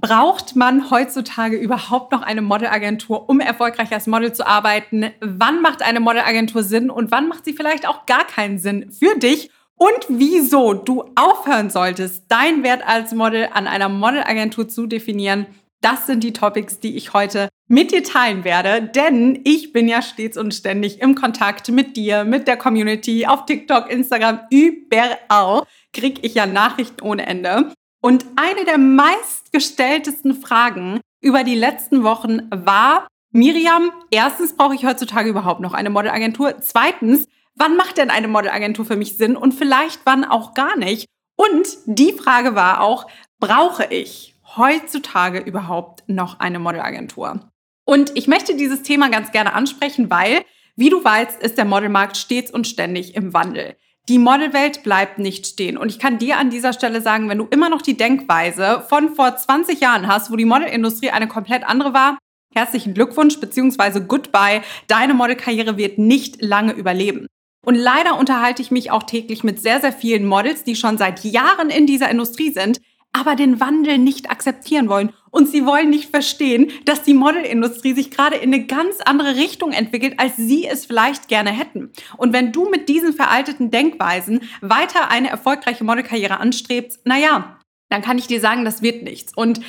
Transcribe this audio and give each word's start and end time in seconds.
Braucht 0.00 0.54
man 0.54 0.92
heutzutage 0.92 1.56
überhaupt 1.56 2.12
noch 2.12 2.22
eine 2.22 2.40
Modelagentur, 2.40 3.28
um 3.28 3.40
erfolgreich 3.40 3.90
als 3.90 4.06
Model 4.06 4.32
zu 4.32 4.46
arbeiten? 4.46 5.10
Wann 5.20 5.60
macht 5.60 5.82
eine 5.82 5.98
Modelagentur 5.98 6.62
Sinn 6.62 6.88
und 6.88 7.10
wann 7.10 7.26
macht 7.26 7.44
sie 7.44 7.52
vielleicht 7.52 7.88
auch 7.88 8.06
gar 8.06 8.24
keinen 8.24 8.60
Sinn 8.60 8.92
für 8.92 9.18
dich? 9.18 9.50
Und 9.74 10.06
wieso 10.08 10.74
du 10.74 11.04
aufhören 11.16 11.70
solltest, 11.70 12.30
deinen 12.30 12.62
Wert 12.62 12.86
als 12.86 13.12
Model 13.12 13.48
an 13.52 13.66
einer 13.66 13.88
Modelagentur 13.88 14.68
zu 14.68 14.86
definieren? 14.86 15.46
Das 15.80 16.06
sind 16.06 16.22
die 16.22 16.32
Topics, 16.32 16.78
die 16.78 16.96
ich 16.96 17.12
heute 17.12 17.48
mit 17.66 17.90
dir 17.90 18.02
teilen 18.04 18.44
werde, 18.44 18.82
denn 18.82 19.40
ich 19.44 19.72
bin 19.72 19.88
ja 19.88 20.02
stets 20.02 20.36
und 20.36 20.54
ständig 20.54 21.00
im 21.00 21.14
Kontakt 21.16 21.70
mit 21.70 21.96
dir, 21.96 22.24
mit 22.24 22.48
der 22.48 22.56
Community, 22.56 23.26
auf 23.26 23.46
TikTok, 23.46 23.90
Instagram, 23.90 24.40
überall 24.50 25.62
kriege 25.92 26.20
ich 26.22 26.34
ja 26.34 26.46
Nachrichten 26.46 27.02
ohne 27.02 27.26
Ende. 27.26 27.72
Und 28.00 28.24
eine 28.36 28.64
der 28.64 28.78
meistgestelltesten 28.78 30.34
Fragen 30.34 31.00
über 31.20 31.44
die 31.44 31.56
letzten 31.56 32.02
Wochen 32.04 32.48
war, 32.50 33.08
Miriam, 33.30 33.92
erstens 34.10 34.56
brauche 34.56 34.74
ich 34.74 34.86
heutzutage 34.86 35.28
überhaupt 35.28 35.60
noch 35.60 35.74
eine 35.74 35.90
Modelagentur. 35.90 36.60
Zweitens, 36.60 37.26
wann 37.54 37.76
macht 37.76 37.98
denn 37.98 38.10
eine 38.10 38.28
Modelagentur 38.28 38.84
für 38.84 38.96
mich 38.96 39.16
Sinn 39.16 39.36
und 39.36 39.52
vielleicht 39.52 40.00
wann 40.04 40.24
auch 40.24 40.54
gar 40.54 40.76
nicht? 40.76 41.06
Und 41.36 41.66
die 41.86 42.12
Frage 42.12 42.54
war 42.54 42.80
auch, 42.80 43.06
brauche 43.38 43.84
ich 43.84 44.34
heutzutage 44.56 45.40
überhaupt 45.40 46.08
noch 46.08 46.40
eine 46.40 46.58
Modelagentur? 46.58 47.50
Und 47.84 48.12
ich 48.16 48.28
möchte 48.28 48.56
dieses 48.56 48.82
Thema 48.82 49.08
ganz 49.08 49.32
gerne 49.32 49.52
ansprechen, 49.52 50.10
weil, 50.10 50.44
wie 50.76 50.90
du 50.90 51.02
weißt, 51.02 51.42
ist 51.42 51.58
der 51.58 51.64
Modelmarkt 51.64 52.16
stets 52.16 52.50
und 52.50 52.66
ständig 52.66 53.14
im 53.14 53.34
Wandel. 53.34 53.76
Die 54.08 54.18
Modelwelt 54.18 54.82
bleibt 54.82 55.18
nicht 55.18 55.46
stehen. 55.46 55.76
Und 55.76 55.90
ich 55.90 55.98
kann 55.98 56.18
dir 56.18 56.38
an 56.38 56.48
dieser 56.48 56.72
Stelle 56.72 57.02
sagen, 57.02 57.28
wenn 57.28 57.36
du 57.36 57.46
immer 57.50 57.68
noch 57.68 57.82
die 57.82 57.96
Denkweise 57.96 58.84
von 58.88 59.14
vor 59.14 59.36
20 59.36 59.80
Jahren 59.80 60.08
hast, 60.08 60.32
wo 60.32 60.36
die 60.36 60.46
Modelindustrie 60.46 61.10
eine 61.10 61.28
komplett 61.28 61.62
andere 61.62 61.92
war, 61.92 62.18
herzlichen 62.54 62.94
Glückwunsch 62.94 63.38
bzw. 63.38 64.00
goodbye. 64.00 64.62
Deine 64.86 65.12
Modelkarriere 65.12 65.76
wird 65.76 65.98
nicht 65.98 66.40
lange 66.40 66.72
überleben. 66.72 67.26
Und 67.66 67.74
leider 67.74 68.18
unterhalte 68.18 68.62
ich 68.62 68.70
mich 68.70 68.90
auch 68.90 69.02
täglich 69.02 69.44
mit 69.44 69.60
sehr, 69.60 69.80
sehr 69.80 69.92
vielen 69.92 70.24
Models, 70.24 70.64
die 70.64 70.74
schon 70.74 70.96
seit 70.96 71.22
Jahren 71.24 71.68
in 71.68 71.86
dieser 71.86 72.10
Industrie 72.10 72.50
sind, 72.50 72.80
aber 73.12 73.36
den 73.36 73.60
Wandel 73.60 73.98
nicht 73.98 74.30
akzeptieren 74.30 74.88
wollen. 74.88 75.12
Und 75.30 75.48
sie 75.48 75.66
wollen 75.66 75.90
nicht 75.90 76.10
verstehen, 76.10 76.70
dass 76.84 77.02
die 77.02 77.14
Modelindustrie 77.14 77.92
sich 77.92 78.10
gerade 78.10 78.36
in 78.36 78.52
eine 78.52 78.66
ganz 78.66 79.00
andere 79.04 79.36
Richtung 79.36 79.72
entwickelt, 79.72 80.14
als 80.18 80.36
sie 80.36 80.66
es 80.66 80.86
vielleicht 80.86 81.28
gerne 81.28 81.50
hätten. 81.50 81.92
Und 82.16 82.32
wenn 82.32 82.52
du 82.52 82.68
mit 82.70 82.88
diesen 82.88 83.12
veralteten 83.12 83.70
Denkweisen 83.70 84.48
weiter 84.60 85.10
eine 85.10 85.28
erfolgreiche 85.28 85.84
Modelkarriere 85.84 86.40
anstrebst, 86.40 87.06
naja, 87.06 87.57
dann 87.90 88.02
kann 88.02 88.18
ich 88.18 88.26
dir 88.26 88.40
sagen, 88.40 88.64
das 88.64 88.82
wird 88.82 89.02
nichts. 89.02 89.32
Und 89.34 89.60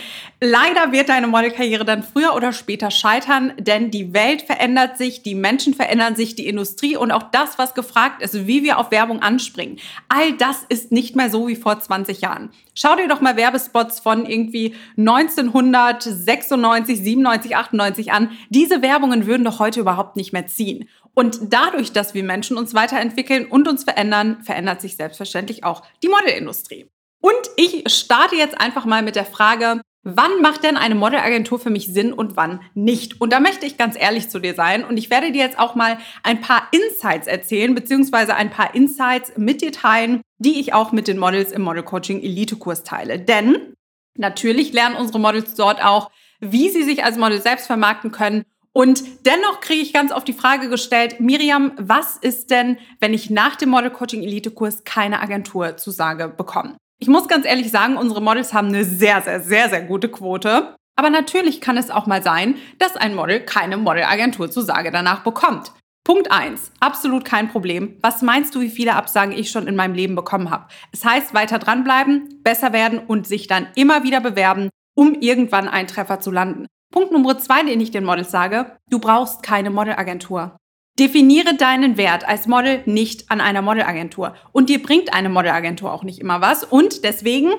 leider 0.41 0.91
wird 0.91 1.09
deine 1.09 1.27
Modelkarriere 1.27 1.85
dann 1.85 2.03
früher 2.03 2.35
oder 2.35 2.51
später 2.51 2.91
scheitern, 2.91 3.53
denn 3.57 3.91
die 3.91 4.13
Welt 4.13 4.41
verändert 4.41 4.97
sich, 4.97 5.23
die 5.23 5.35
Menschen 5.35 5.73
verändern 5.73 6.15
sich, 6.15 6.35
die 6.35 6.47
Industrie 6.47 6.97
und 6.97 7.11
auch 7.11 7.23
das, 7.31 7.57
was 7.57 7.75
gefragt 7.75 8.21
ist, 8.21 8.47
wie 8.47 8.63
wir 8.63 8.77
auf 8.77 8.91
Werbung 8.91 9.21
anspringen. 9.21 9.79
All 10.09 10.33
das 10.33 10.65
ist 10.67 10.91
nicht 10.91 11.15
mehr 11.15 11.29
so 11.29 11.47
wie 11.47 11.55
vor 11.55 11.79
20 11.79 12.21
Jahren. 12.21 12.49
Schau 12.73 12.95
dir 12.95 13.07
doch 13.07 13.21
mal 13.21 13.37
Werbespots 13.37 14.01
von 14.01 14.25
irgendwie 14.25 14.75
1996, 14.97 16.99
97, 16.99 17.55
98 17.55 18.11
an. 18.11 18.31
Diese 18.49 18.81
Werbungen 18.81 19.27
würden 19.27 19.45
doch 19.45 19.59
heute 19.59 19.79
überhaupt 19.79 20.17
nicht 20.17 20.33
mehr 20.33 20.47
ziehen. 20.47 20.89
Und 21.13 21.53
dadurch, 21.53 21.91
dass 21.91 22.13
wir 22.13 22.23
Menschen 22.23 22.57
uns 22.57 22.73
weiterentwickeln 22.73 23.45
und 23.45 23.67
uns 23.67 23.83
verändern, 23.83 24.41
verändert 24.43 24.81
sich 24.81 24.95
selbstverständlich 24.95 25.63
auch 25.63 25.83
die 26.03 26.09
Modelindustrie. 26.09 26.89
Und 27.21 27.39
ich 27.57 27.83
starte 27.93 28.35
jetzt 28.35 28.59
einfach 28.59 28.85
mal 28.85 29.01
mit 29.01 29.15
der 29.15 29.25
Frage, 29.25 29.81
wann 30.03 30.41
macht 30.41 30.63
denn 30.63 30.77
eine 30.77 30.95
Modelagentur 30.95 31.59
für 31.59 31.69
mich 31.69 31.87
Sinn 31.87 32.13
und 32.13 32.37
wann 32.37 32.61
nicht? 32.73 33.19
Und 33.19 33.33
da 33.33 33.39
möchte 33.39 33.65
ich 33.65 33.77
ganz 33.77 33.95
ehrlich 33.99 34.29
zu 34.29 34.39
dir 34.39 34.53
sein 34.55 34.85
und 34.85 34.97
ich 34.97 35.09
werde 35.09 35.31
dir 35.31 35.41
jetzt 35.41 35.59
auch 35.59 35.75
mal 35.75 35.97
ein 36.23 36.41
paar 36.41 36.69
Insights 36.71 37.27
erzählen, 37.27 37.75
beziehungsweise 37.75 38.35
ein 38.35 38.49
paar 38.49 38.73
Insights 38.73 39.33
mit 39.37 39.61
dir 39.61 39.71
teilen, 39.71 40.21
die 40.37 40.59
ich 40.59 40.73
auch 40.73 40.91
mit 40.91 41.07
den 41.07 41.17
Models 41.17 41.51
im 41.51 41.61
Model 41.61 41.83
Coaching 41.83 42.21
Elite 42.21 42.55
Kurs 42.55 42.83
teile. 42.83 43.19
Denn 43.19 43.73
natürlich 44.17 44.71
lernen 44.71 44.95
unsere 44.95 45.19
Models 45.19 45.55
dort 45.55 45.83
auch, 45.83 46.11
wie 46.39 46.69
sie 46.69 46.83
sich 46.83 47.03
als 47.03 47.17
Model 47.17 47.41
selbst 47.41 47.67
vermarkten 47.67 48.11
können 48.11 48.45
und 48.71 49.25
dennoch 49.25 49.61
kriege 49.61 49.81
ich 49.81 49.93
ganz 49.93 50.11
oft 50.11 50.27
die 50.27 50.33
Frage 50.33 50.69
gestellt, 50.69 51.19
Miriam, 51.19 51.73
was 51.77 52.17
ist 52.17 52.51
denn, 52.51 52.77
wenn 52.99 53.13
ich 53.13 53.29
nach 53.29 53.55
dem 53.55 53.69
Model 53.69 53.89
Coaching 53.89 54.23
Elite 54.23 54.51
Kurs 54.51 54.83
keine 54.83 55.21
Agenturzusage 55.21 56.29
bekomme? 56.29 56.77
Ich 57.01 57.07
muss 57.07 57.29
ganz 57.29 57.45
ehrlich 57.45 57.71
sagen, 57.71 57.95
unsere 57.95 58.21
Models 58.21 58.53
haben 58.53 58.67
eine 58.67 58.83
sehr, 58.83 59.21
sehr, 59.21 59.39
sehr, 59.39 59.69
sehr 59.69 59.83
gute 59.83 60.09
Quote. 60.09 60.75
Aber 60.97 61.09
natürlich 61.09 61.61
kann 61.61 61.77
es 61.77 61.91
auch 61.91 62.07
mal 62.07 62.21
sein, 62.21 62.55
dass 62.77 62.97
ein 62.97 63.15
Model 63.15 63.39
keine 63.39 63.77
Modelagenturzusage 63.77 64.91
danach 64.91 65.23
bekommt. 65.23 65.71
Punkt 66.03 66.29
1. 66.29 66.73
Absolut 66.81 67.23
kein 67.23 67.47
Problem. 67.47 67.97
Was 68.01 68.21
meinst 68.21 68.53
du, 68.53 68.59
wie 68.59 68.69
viele 68.69 68.95
Absagen 68.95 69.31
ich 69.31 69.49
schon 69.49 69.67
in 69.67 69.77
meinem 69.77 69.93
Leben 69.93 70.15
bekommen 70.15 70.49
habe? 70.49 70.67
Es 70.91 71.05
heißt, 71.05 71.33
weiter 71.33 71.57
dranbleiben, 71.57 72.41
besser 72.43 72.73
werden 72.73 72.99
und 72.99 73.27
sich 73.27 73.47
dann 73.47 73.67
immer 73.75 74.03
wieder 74.03 74.19
bewerben, 74.19 74.69
um 74.93 75.13
irgendwann 75.13 75.69
einen 75.69 75.87
Treffer 75.87 76.19
zu 76.19 76.31
landen. 76.31 76.65
Punkt 76.91 77.13
Nummer 77.13 77.37
2, 77.37 77.63
den 77.63 77.79
ich 77.79 77.91
den 77.91 78.03
Models 78.03 78.31
sage, 78.31 78.75
du 78.89 78.99
brauchst 78.99 79.41
keine 79.41 79.69
Modelagentur. 79.69 80.57
Definiere 80.99 81.55
deinen 81.55 81.95
Wert 81.95 82.27
als 82.27 82.45
Model 82.45 82.81
nicht 82.85 83.31
an 83.31 83.39
einer 83.39 83.61
Modelagentur. 83.61 84.35
Und 84.51 84.69
dir 84.69 84.83
bringt 84.83 85.13
eine 85.13 85.29
Modelagentur 85.29 85.93
auch 85.93 86.03
nicht 86.03 86.19
immer 86.19 86.41
was. 86.41 86.65
Und 86.65 87.05
deswegen 87.05 87.53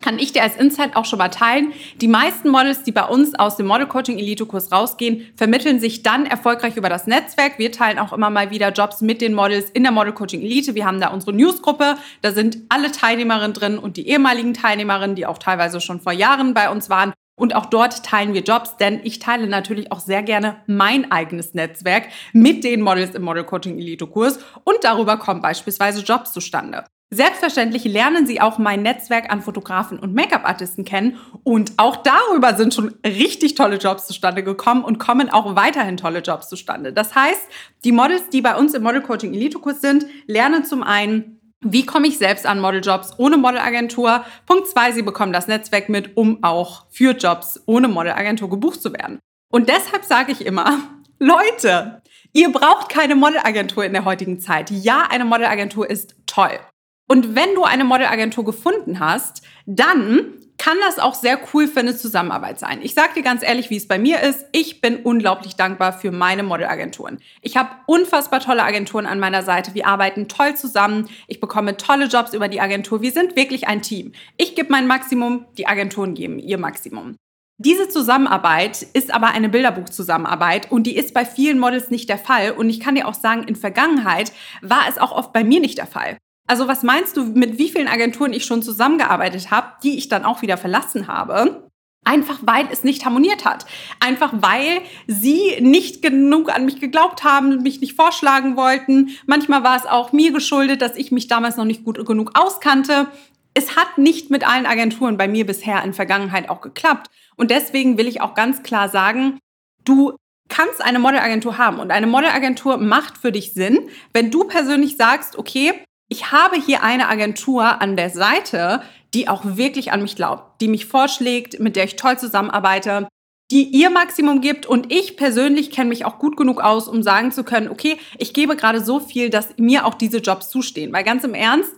kann 0.00 0.18
ich 0.18 0.32
dir 0.32 0.42
als 0.42 0.56
Insight 0.56 0.94
auch 0.96 1.04
schon 1.04 1.18
mal 1.18 1.30
teilen. 1.30 1.72
Die 2.00 2.08
meisten 2.08 2.50
Models, 2.50 2.82
die 2.82 2.92
bei 2.92 3.04
uns 3.04 3.34
aus 3.34 3.56
dem 3.56 3.66
Model 3.66 3.86
Coaching 3.86 4.18
Elite 4.18 4.44
Kurs 4.44 4.70
rausgehen, 4.70 5.26
vermitteln 5.34 5.80
sich 5.80 6.02
dann 6.02 6.26
erfolgreich 6.26 6.76
über 6.76 6.88
das 6.88 7.06
Netzwerk. 7.06 7.58
Wir 7.58 7.72
teilen 7.72 7.98
auch 7.98 8.12
immer 8.12 8.30
mal 8.30 8.50
wieder 8.50 8.70
Jobs 8.70 9.00
mit 9.00 9.20
den 9.20 9.34
Models 9.34 9.70
in 9.70 9.82
der 9.82 9.92
Model 9.92 10.12
Coaching 10.12 10.42
Elite. 10.42 10.74
Wir 10.74 10.84
haben 10.84 11.00
da 11.00 11.08
unsere 11.08 11.32
Newsgruppe. 11.32 11.96
Da 12.20 12.32
sind 12.32 12.58
alle 12.68 12.92
Teilnehmerinnen 12.92 13.54
drin 13.54 13.78
und 13.78 13.96
die 13.96 14.06
ehemaligen 14.06 14.54
Teilnehmerinnen, 14.54 15.16
die 15.16 15.26
auch 15.26 15.38
teilweise 15.38 15.80
schon 15.80 16.00
vor 16.00 16.12
Jahren 16.12 16.54
bei 16.54 16.70
uns 16.70 16.90
waren. 16.90 17.12
Und 17.36 17.54
auch 17.56 17.66
dort 17.66 18.04
teilen 18.04 18.32
wir 18.32 18.42
Jobs, 18.42 18.76
denn 18.76 19.00
ich 19.02 19.18
teile 19.18 19.46
natürlich 19.46 19.90
auch 19.90 20.00
sehr 20.00 20.22
gerne 20.22 20.56
mein 20.66 21.10
eigenes 21.10 21.54
Netzwerk 21.54 22.08
mit 22.32 22.62
den 22.62 22.80
Models 22.80 23.14
im 23.14 23.22
Model 23.22 23.44
Coaching 23.44 23.78
Elite 23.78 24.06
Kurs 24.06 24.38
und 24.62 24.78
darüber 24.82 25.16
kommen 25.16 25.42
beispielsweise 25.42 26.02
Jobs 26.02 26.32
zustande. 26.32 26.84
Selbstverständlich 27.10 27.84
lernen 27.84 28.26
Sie 28.26 28.40
auch 28.40 28.58
mein 28.58 28.82
Netzwerk 28.82 29.30
an 29.30 29.40
Fotografen 29.40 30.00
und 30.00 30.14
Make-up-Artisten 30.14 30.84
kennen 30.84 31.16
und 31.44 31.72
auch 31.76 31.96
darüber 31.96 32.54
sind 32.54 32.74
schon 32.74 32.94
richtig 33.06 33.54
tolle 33.54 33.76
Jobs 33.76 34.06
zustande 34.06 34.42
gekommen 34.42 34.82
und 34.82 34.98
kommen 34.98 35.30
auch 35.30 35.54
weiterhin 35.54 35.96
tolle 35.96 36.20
Jobs 36.20 36.48
zustande. 36.48 36.92
Das 36.92 37.14
heißt, 37.14 37.46
die 37.84 37.92
Models, 37.92 38.30
die 38.30 38.42
bei 38.42 38.56
uns 38.56 38.74
im 38.74 38.82
Model 38.82 39.00
Coaching 39.00 39.32
Elite 39.32 39.58
Kurs 39.58 39.80
sind, 39.80 40.06
lernen 40.26 40.64
zum 40.64 40.82
einen 40.82 41.40
wie 41.64 41.86
komme 41.86 42.06
ich 42.06 42.18
selbst 42.18 42.46
an 42.46 42.60
Modeljobs 42.60 43.18
ohne 43.18 43.36
Modelagentur? 43.36 44.24
Punkt 44.46 44.68
zwei, 44.68 44.92
Sie 44.92 45.02
bekommen 45.02 45.32
das 45.32 45.48
Netzwerk 45.48 45.88
mit, 45.88 46.16
um 46.16 46.42
auch 46.42 46.86
für 46.90 47.12
Jobs 47.12 47.60
ohne 47.66 47.88
Modelagentur 47.88 48.48
gebucht 48.50 48.80
zu 48.80 48.92
werden. 48.92 49.18
Und 49.50 49.68
deshalb 49.68 50.04
sage 50.04 50.32
ich 50.32 50.44
immer, 50.44 50.78
Leute, 51.18 52.02
ihr 52.32 52.50
braucht 52.52 52.88
keine 52.88 53.14
Modelagentur 53.14 53.84
in 53.84 53.92
der 53.92 54.04
heutigen 54.04 54.40
Zeit. 54.40 54.70
Ja, 54.70 55.06
eine 55.10 55.24
Modelagentur 55.24 55.88
ist 55.88 56.16
toll. 56.26 56.58
Und 57.06 57.34
wenn 57.34 57.54
du 57.54 57.64
eine 57.64 57.84
Modelagentur 57.84 58.44
gefunden 58.44 59.00
hast, 59.00 59.42
dann 59.66 60.34
kann 60.56 60.76
das 60.80 60.98
auch 60.98 61.14
sehr 61.14 61.38
cool 61.52 61.66
für 61.68 61.80
eine 61.80 61.96
Zusammenarbeit 61.96 62.58
sein. 62.58 62.80
Ich 62.82 62.94
sage 62.94 63.14
dir 63.16 63.22
ganz 63.22 63.42
ehrlich, 63.42 63.70
wie 63.70 63.76
es 63.76 63.88
bei 63.88 63.98
mir 63.98 64.20
ist. 64.20 64.46
Ich 64.52 64.80
bin 64.80 64.96
unglaublich 64.96 65.56
dankbar 65.56 65.92
für 65.92 66.10
meine 66.10 66.42
Modelagenturen. 66.42 67.18
Ich 67.42 67.56
habe 67.56 67.70
unfassbar 67.86 68.40
tolle 68.40 68.62
Agenturen 68.62 69.06
an 69.06 69.20
meiner 69.20 69.42
Seite. 69.42 69.74
Wir 69.74 69.86
arbeiten 69.86 70.28
toll 70.28 70.56
zusammen. 70.56 71.08
Ich 71.26 71.40
bekomme 71.40 71.76
tolle 71.76 72.06
Jobs 72.06 72.32
über 72.32 72.48
die 72.48 72.60
Agentur. 72.60 73.02
Wir 73.02 73.12
sind 73.12 73.36
wirklich 73.36 73.68
ein 73.68 73.82
Team. 73.82 74.12
Ich 74.36 74.54
gebe 74.54 74.70
mein 74.70 74.86
Maximum, 74.86 75.44
die 75.58 75.66
Agenturen 75.66 76.14
geben 76.14 76.38
ihr 76.38 76.58
Maximum. 76.58 77.16
Diese 77.58 77.88
Zusammenarbeit 77.88 78.82
ist 78.94 79.14
aber 79.14 79.28
eine 79.28 79.48
Bilderbuchzusammenarbeit 79.48 80.72
und 80.72 80.84
die 80.84 80.96
ist 80.96 81.14
bei 81.14 81.24
vielen 81.24 81.58
Models 81.58 81.90
nicht 81.90 82.08
der 82.08 82.18
Fall. 82.18 82.52
Und 82.52 82.68
ich 82.68 82.80
kann 82.80 82.96
dir 82.96 83.06
auch 83.06 83.14
sagen, 83.14 83.44
in 83.44 83.54
Vergangenheit 83.54 84.32
war 84.60 84.88
es 84.88 84.98
auch 84.98 85.12
oft 85.12 85.32
bei 85.32 85.44
mir 85.44 85.60
nicht 85.60 85.78
der 85.78 85.86
Fall. 85.86 86.16
Also 86.46 86.68
was 86.68 86.82
meinst 86.82 87.16
du, 87.16 87.24
mit 87.24 87.58
wie 87.58 87.70
vielen 87.70 87.88
Agenturen 87.88 88.32
ich 88.32 88.44
schon 88.44 88.62
zusammengearbeitet 88.62 89.50
habe, 89.50 89.68
die 89.82 89.96
ich 89.96 90.08
dann 90.08 90.24
auch 90.24 90.42
wieder 90.42 90.56
verlassen 90.56 91.08
habe? 91.08 91.70
Einfach 92.04 92.38
weil 92.42 92.68
es 92.70 92.84
nicht 92.84 93.06
harmoniert 93.06 93.46
hat. 93.46 93.64
Einfach 93.98 94.30
weil 94.34 94.82
sie 95.06 95.56
nicht 95.60 96.02
genug 96.02 96.54
an 96.54 96.66
mich 96.66 96.78
geglaubt 96.78 97.24
haben, 97.24 97.62
mich 97.62 97.80
nicht 97.80 97.94
vorschlagen 97.94 98.56
wollten. 98.56 99.10
Manchmal 99.26 99.62
war 99.62 99.76
es 99.76 99.86
auch 99.86 100.12
mir 100.12 100.30
geschuldet, 100.30 100.82
dass 100.82 100.96
ich 100.96 101.12
mich 101.12 101.28
damals 101.28 101.56
noch 101.56 101.64
nicht 101.64 101.82
gut 101.82 102.04
genug 102.04 102.32
auskannte. 102.38 103.06
Es 103.54 103.76
hat 103.76 103.96
nicht 103.96 104.30
mit 104.30 104.46
allen 104.46 104.66
Agenturen 104.66 105.16
bei 105.16 105.28
mir 105.28 105.46
bisher 105.46 105.82
in 105.82 105.94
Vergangenheit 105.94 106.50
auch 106.50 106.60
geklappt. 106.60 107.10
Und 107.36 107.50
deswegen 107.50 107.96
will 107.96 108.06
ich 108.06 108.20
auch 108.20 108.34
ganz 108.34 108.62
klar 108.62 108.90
sagen, 108.90 109.38
du 109.84 110.14
kannst 110.50 110.84
eine 110.84 110.98
Modelagentur 110.98 111.56
haben 111.56 111.78
und 111.78 111.90
eine 111.90 112.06
Modelagentur 112.06 112.76
macht 112.76 113.16
für 113.16 113.32
dich 113.32 113.54
Sinn, 113.54 113.88
wenn 114.12 114.30
du 114.30 114.44
persönlich 114.44 114.98
sagst, 114.98 115.38
okay, 115.38 115.72
ich 116.14 116.30
habe 116.30 116.54
hier 116.54 116.84
eine 116.84 117.08
Agentur 117.08 117.82
an 117.82 117.96
der 117.96 118.08
Seite, 118.08 118.82
die 119.14 119.26
auch 119.26 119.42
wirklich 119.44 119.90
an 119.90 120.02
mich 120.02 120.14
glaubt, 120.14 120.60
die 120.60 120.68
mich 120.68 120.86
vorschlägt, 120.86 121.58
mit 121.58 121.74
der 121.74 121.84
ich 121.84 121.96
toll 121.96 122.16
zusammenarbeite, 122.16 123.08
die 123.50 123.64
ihr 123.64 123.90
Maximum 123.90 124.40
gibt 124.40 124.64
und 124.64 124.92
ich 124.92 125.16
persönlich 125.16 125.72
kenne 125.72 125.88
mich 125.88 126.04
auch 126.04 126.20
gut 126.20 126.36
genug 126.36 126.60
aus, 126.60 126.86
um 126.86 127.02
sagen 127.02 127.32
zu 127.32 127.42
können, 127.42 127.68
okay, 127.68 127.98
ich 128.16 128.32
gebe 128.32 128.54
gerade 128.54 128.80
so 128.80 129.00
viel, 129.00 129.28
dass 129.28 129.58
mir 129.58 129.86
auch 129.86 129.94
diese 129.94 130.18
Jobs 130.18 130.50
zustehen. 130.50 130.92
Weil 130.92 131.02
ganz 131.02 131.24
im 131.24 131.34
Ernst, 131.34 131.72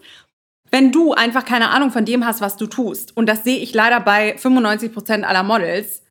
wenn 0.71 0.93
du 0.93 1.15
einfach 1.15 1.47
keine 1.47 1.71
Ahnung 1.71 1.91
von 1.91 2.05
dem 2.05 2.27
hast, 2.27 2.43
was 2.43 2.59
du 2.59 2.67
tust, 2.67 3.17
und 3.17 3.27
das 3.27 3.43
sehe 3.43 3.59
ich 3.59 3.73
leider 3.73 4.00
bei 4.00 4.37
95 4.37 4.93
Prozent 4.93 5.25
aller 5.25 5.44
Models, 5.44 6.03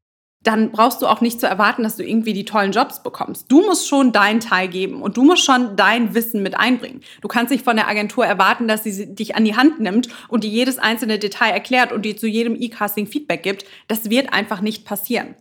dann 0.45 0.71
brauchst 0.71 1.01
du 1.01 1.07
auch 1.07 1.21
nicht 1.21 1.39
zu 1.39 1.47
erwarten, 1.47 1.83
dass 1.83 1.95
du 1.95 2.03
irgendwie 2.03 2.33
die 2.33 2.45
tollen 2.45 2.71
Jobs 2.71 3.01
bekommst. 3.01 3.51
Du 3.51 3.61
musst 3.61 3.87
schon 3.87 4.11
deinen 4.11 4.39
Teil 4.39 4.67
geben 4.67 5.01
und 5.01 5.17
du 5.17 5.23
musst 5.23 5.43
schon 5.43 5.75
dein 5.75 6.13
Wissen 6.13 6.43
mit 6.43 6.55
einbringen. 6.55 7.01
Du 7.21 7.27
kannst 7.27 7.51
nicht 7.51 7.63
von 7.63 7.75
der 7.75 7.87
Agentur 7.87 8.25
erwarten, 8.25 8.67
dass 8.67 8.83
sie 8.83 9.15
dich 9.15 9.35
an 9.35 9.43
die 9.43 9.55
Hand 9.55 9.79
nimmt 9.79 10.07
und 10.27 10.43
dir 10.43 10.49
jedes 10.49 10.77
einzelne 10.77 11.17
Detail 11.17 11.49
erklärt 11.49 11.91
und 11.91 12.03
dir 12.03 12.15
zu 12.15 12.27
jedem 12.27 12.55
E-Casting 12.55 13.07
Feedback 13.07 13.41
gibt. 13.41 13.65
Das 13.87 14.09
wird 14.11 14.33
einfach 14.33 14.61
nicht 14.61 14.85
passieren. 14.85 15.35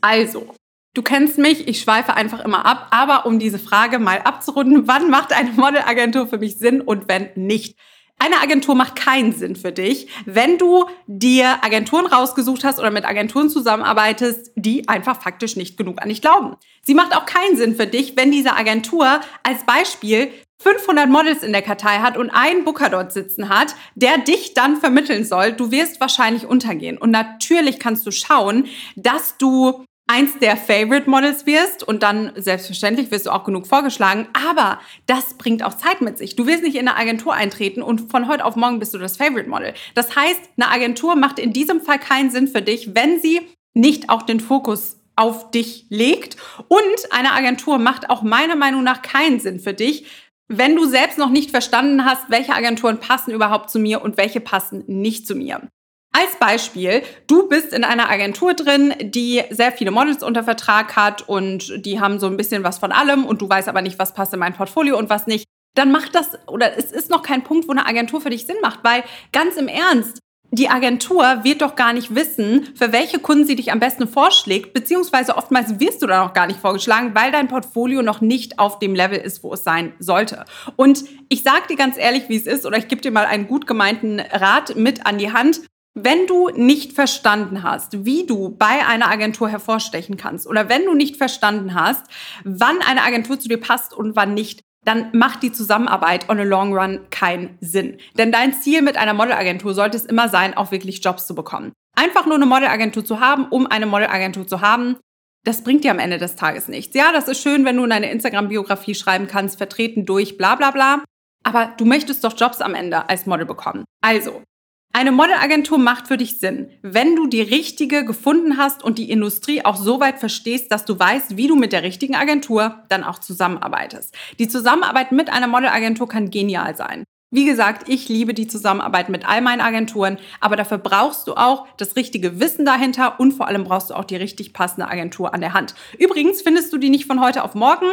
Also, 0.00 0.54
du 0.94 1.02
kennst 1.02 1.36
mich, 1.36 1.66
ich 1.66 1.80
schweife 1.80 2.14
einfach 2.14 2.44
immer 2.44 2.64
ab, 2.64 2.86
aber 2.92 3.26
um 3.26 3.40
diese 3.40 3.58
Frage 3.58 3.98
mal 3.98 4.18
abzurunden, 4.18 4.86
wann 4.86 5.10
macht 5.10 5.32
eine 5.32 5.50
Modelagentur 5.52 6.28
für 6.28 6.38
mich 6.38 6.56
Sinn 6.56 6.80
und 6.80 7.08
wenn 7.08 7.30
nicht? 7.34 7.76
Eine 8.22 8.42
Agentur 8.42 8.74
macht 8.74 8.96
keinen 8.96 9.32
Sinn 9.32 9.56
für 9.56 9.72
dich, 9.72 10.08
wenn 10.26 10.58
du 10.58 10.84
dir 11.06 11.64
Agenturen 11.64 12.04
rausgesucht 12.04 12.64
hast 12.64 12.78
oder 12.78 12.90
mit 12.90 13.06
Agenturen 13.06 13.48
zusammenarbeitest, 13.48 14.52
die 14.56 14.86
einfach 14.90 15.22
faktisch 15.22 15.56
nicht 15.56 15.78
genug 15.78 16.02
an 16.02 16.10
dich 16.10 16.20
glauben. 16.20 16.54
Sie 16.82 16.92
macht 16.92 17.16
auch 17.16 17.24
keinen 17.24 17.56
Sinn 17.56 17.76
für 17.76 17.86
dich, 17.86 18.18
wenn 18.18 18.30
diese 18.30 18.54
Agentur 18.54 19.20
als 19.42 19.64
Beispiel 19.64 20.30
500 20.58 21.08
Models 21.08 21.42
in 21.42 21.52
der 21.52 21.62
Kartei 21.62 22.00
hat 22.00 22.18
und 22.18 22.28
einen 22.28 22.64
Booker 22.64 22.90
dort 22.90 23.10
sitzen 23.14 23.48
hat, 23.48 23.74
der 23.94 24.18
dich 24.18 24.52
dann 24.52 24.76
vermitteln 24.76 25.24
soll. 25.24 25.52
Du 25.52 25.70
wirst 25.70 25.98
wahrscheinlich 25.98 26.44
untergehen. 26.44 26.98
Und 26.98 27.10
natürlich 27.10 27.78
kannst 27.78 28.06
du 28.06 28.10
schauen, 28.10 28.66
dass 28.96 29.38
du 29.38 29.82
eins 30.10 30.36
der 30.40 30.56
Favorite 30.56 31.08
Models 31.08 31.46
wirst 31.46 31.86
und 31.86 32.02
dann 32.02 32.32
selbstverständlich 32.34 33.12
wirst 33.12 33.26
du 33.26 33.30
auch 33.30 33.44
genug 33.44 33.68
vorgeschlagen, 33.68 34.26
aber 34.32 34.80
das 35.06 35.34
bringt 35.34 35.62
auch 35.62 35.74
Zeit 35.74 36.00
mit 36.00 36.18
sich. 36.18 36.34
Du 36.34 36.48
wirst 36.48 36.64
nicht 36.64 36.74
in 36.74 36.88
eine 36.88 36.96
Agentur 36.96 37.32
eintreten 37.32 37.80
und 37.80 38.10
von 38.10 38.26
heute 38.26 38.44
auf 38.44 38.56
morgen 38.56 38.80
bist 38.80 38.92
du 38.92 38.98
das 38.98 39.16
Favorite 39.16 39.48
Model. 39.48 39.72
Das 39.94 40.16
heißt, 40.16 40.40
eine 40.56 40.68
Agentur 40.68 41.14
macht 41.14 41.38
in 41.38 41.52
diesem 41.52 41.80
Fall 41.80 42.00
keinen 42.00 42.32
Sinn 42.32 42.48
für 42.48 42.60
dich, 42.60 42.92
wenn 42.96 43.20
sie 43.20 43.40
nicht 43.72 44.10
auch 44.10 44.22
den 44.22 44.40
Fokus 44.40 44.96
auf 45.14 45.52
dich 45.52 45.86
legt 45.90 46.36
und 46.66 47.12
eine 47.12 47.32
Agentur 47.32 47.78
macht 47.78 48.10
auch 48.10 48.22
meiner 48.22 48.56
Meinung 48.56 48.82
nach 48.82 49.02
keinen 49.02 49.38
Sinn 49.38 49.60
für 49.60 49.74
dich, 49.74 50.06
wenn 50.48 50.74
du 50.74 50.86
selbst 50.86 51.18
noch 51.18 51.30
nicht 51.30 51.52
verstanden 51.52 52.04
hast, 52.04 52.30
welche 52.30 52.54
Agenturen 52.54 52.98
passen 52.98 53.30
überhaupt 53.30 53.70
zu 53.70 53.78
mir 53.78 54.02
und 54.02 54.16
welche 54.16 54.40
passen 54.40 54.82
nicht 54.88 55.24
zu 55.28 55.36
mir. 55.36 55.68
Als 56.12 56.36
Beispiel, 56.40 57.02
du 57.28 57.48
bist 57.48 57.72
in 57.72 57.84
einer 57.84 58.10
Agentur 58.10 58.54
drin, 58.54 58.94
die 59.00 59.42
sehr 59.50 59.70
viele 59.70 59.92
Models 59.92 60.24
unter 60.24 60.42
Vertrag 60.42 60.96
hat 60.96 61.28
und 61.28 61.84
die 61.86 62.00
haben 62.00 62.18
so 62.18 62.26
ein 62.26 62.36
bisschen 62.36 62.64
was 62.64 62.78
von 62.78 62.90
allem 62.90 63.24
und 63.24 63.40
du 63.40 63.48
weißt 63.48 63.68
aber 63.68 63.80
nicht, 63.80 63.98
was 63.98 64.12
passt 64.12 64.34
in 64.34 64.40
mein 64.40 64.54
Portfolio 64.54 64.98
und 64.98 65.08
was 65.08 65.28
nicht. 65.28 65.44
Dann 65.76 65.92
macht 65.92 66.16
das, 66.16 66.36
oder 66.48 66.76
es 66.76 66.90
ist 66.90 67.10
noch 67.10 67.22
kein 67.22 67.44
Punkt, 67.44 67.68
wo 67.68 67.72
eine 67.72 67.86
Agentur 67.86 68.20
für 68.20 68.30
dich 68.30 68.44
Sinn 68.44 68.56
macht, 68.60 68.80
weil 68.82 69.04
ganz 69.32 69.56
im 69.56 69.68
Ernst, 69.68 70.18
die 70.50 70.68
Agentur 70.68 71.44
wird 71.44 71.62
doch 71.62 71.76
gar 71.76 71.92
nicht 71.92 72.12
wissen, 72.12 72.68
für 72.74 72.90
welche 72.90 73.20
Kunden 73.20 73.46
sie 73.46 73.54
dich 73.54 73.70
am 73.70 73.78
besten 73.78 74.08
vorschlägt, 74.08 74.74
beziehungsweise 74.74 75.36
oftmals 75.36 75.78
wirst 75.78 76.02
du 76.02 76.08
da 76.08 76.24
noch 76.24 76.32
gar 76.32 76.48
nicht 76.48 76.58
vorgeschlagen, 76.58 77.14
weil 77.14 77.30
dein 77.30 77.46
Portfolio 77.46 78.02
noch 78.02 78.20
nicht 78.20 78.58
auf 78.58 78.80
dem 78.80 78.96
Level 78.96 79.18
ist, 79.18 79.44
wo 79.44 79.54
es 79.54 79.62
sein 79.62 79.92
sollte. 80.00 80.44
Und 80.74 81.04
ich 81.28 81.44
sage 81.44 81.68
dir 81.70 81.76
ganz 81.76 81.96
ehrlich, 81.96 82.28
wie 82.28 82.36
es 82.36 82.46
ist, 82.46 82.66
oder 82.66 82.78
ich 82.78 82.88
gebe 82.88 83.00
dir 83.00 83.12
mal 83.12 83.26
einen 83.26 83.46
gut 83.46 83.68
gemeinten 83.68 84.18
Rat 84.18 84.74
mit 84.74 85.06
an 85.06 85.18
die 85.18 85.32
Hand. 85.32 85.60
Wenn 85.94 86.26
du 86.26 86.50
nicht 86.50 86.92
verstanden 86.92 87.62
hast, 87.62 88.04
wie 88.04 88.24
du 88.24 88.50
bei 88.50 88.86
einer 88.86 89.10
Agentur 89.10 89.48
hervorstechen 89.48 90.16
kannst 90.16 90.46
oder 90.46 90.68
wenn 90.68 90.84
du 90.84 90.94
nicht 90.94 91.16
verstanden 91.16 91.74
hast, 91.74 92.06
wann 92.44 92.80
eine 92.82 93.02
Agentur 93.02 93.40
zu 93.40 93.48
dir 93.48 93.58
passt 93.58 93.92
und 93.92 94.14
wann 94.14 94.34
nicht, 94.34 94.60
dann 94.84 95.10
macht 95.12 95.42
die 95.42 95.52
Zusammenarbeit 95.52 96.28
on 96.28 96.38
a 96.38 96.44
long 96.44 96.76
run 96.76 97.00
keinen 97.10 97.58
Sinn. 97.60 97.98
Denn 98.16 98.32
dein 98.32 98.54
Ziel 98.54 98.82
mit 98.82 98.96
einer 98.96 99.14
Modelagentur 99.14 99.74
sollte 99.74 99.96
es 99.96 100.06
immer 100.06 100.28
sein, 100.28 100.56
auch 100.56 100.70
wirklich 100.70 101.04
Jobs 101.04 101.26
zu 101.26 101.34
bekommen. 101.34 101.72
Einfach 101.96 102.24
nur 102.24 102.36
eine 102.36 102.46
Modelagentur 102.46 103.04
zu 103.04 103.20
haben, 103.20 103.46
um 103.48 103.66
eine 103.66 103.86
Modelagentur 103.86 104.46
zu 104.46 104.60
haben, 104.60 104.96
das 105.44 105.64
bringt 105.64 105.84
dir 105.84 105.90
am 105.90 105.98
Ende 105.98 106.18
des 106.18 106.36
Tages 106.36 106.68
nichts. 106.68 106.94
Ja, 106.94 107.12
das 107.12 107.26
ist 107.26 107.42
schön, 107.42 107.64
wenn 107.64 107.76
du 107.76 107.84
in 107.84 107.90
deine 107.90 108.10
Instagram-Biografie 108.10 108.94
schreiben 108.94 109.26
kannst, 109.26 109.58
vertreten 109.58 110.04
durch 110.06 110.36
bla 110.36 110.54
bla 110.54 110.70
bla. 110.70 111.02
Aber 111.42 111.72
du 111.78 111.86
möchtest 111.86 112.22
doch 112.24 112.38
Jobs 112.38 112.60
am 112.60 112.74
Ende 112.74 113.08
als 113.08 113.26
Model 113.26 113.46
bekommen. 113.46 113.84
Also, 114.02 114.42
eine 114.92 115.12
Modelagentur 115.12 115.78
macht 115.78 116.08
für 116.08 116.16
dich 116.16 116.38
Sinn, 116.38 116.68
wenn 116.82 117.14
du 117.14 117.28
die 117.28 117.42
richtige 117.42 118.04
gefunden 118.04 118.56
hast 118.56 118.82
und 118.82 118.98
die 118.98 119.10
Industrie 119.10 119.64
auch 119.64 119.76
so 119.76 120.00
weit 120.00 120.18
verstehst, 120.18 120.72
dass 120.72 120.84
du 120.84 120.98
weißt, 120.98 121.36
wie 121.36 121.46
du 121.46 121.54
mit 121.54 121.72
der 121.72 121.84
richtigen 121.84 122.16
Agentur 122.16 122.82
dann 122.88 123.04
auch 123.04 123.20
zusammenarbeitest. 123.20 124.16
Die 124.38 124.48
Zusammenarbeit 124.48 125.12
mit 125.12 125.30
einer 125.30 125.46
Modelagentur 125.46 126.08
kann 126.08 126.30
genial 126.30 126.74
sein. 126.74 127.04
Wie 127.32 127.44
gesagt, 127.44 127.88
ich 127.88 128.08
liebe 128.08 128.34
die 128.34 128.48
Zusammenarbeit 128.48 129.08
mit 129.08 129.28
all 129.28 129.40
meinen 129.40 129.60
Agenturen, 129.60 130.18
aber 130.40 130.56
dafür 130.56 130.78
brauchst 130.78 131.28
du 131.28 131.34
auch 131.34 131.68
das 131.76 131.94
richtige 131.94 132.40
Wissen 132.40 132.66
dahinter 132.66 133.20
und 133.20 133.30
vor 133.30 133.46
allem 133.46 133.62
brauchst 133.62 133.90
du 133.90 133.94
auch 133.94 134.04
die 134.04 134.16
richtig 134.16 134.52
passende 134.52 134.88
Agentur 134.88 135.32
an 135.32 135.40
der 135.40 135.54
Hand. 135.54 135.76
Übrigens 135.96 136.42
findest 136.42 136.72
du 136.72 136.78
die 136.78 136.90
nicht 136.90 137.06
von 137.06 137.20
heute 137.20 137.44
auf 137.44 137.54
morgen, 137.54 137.86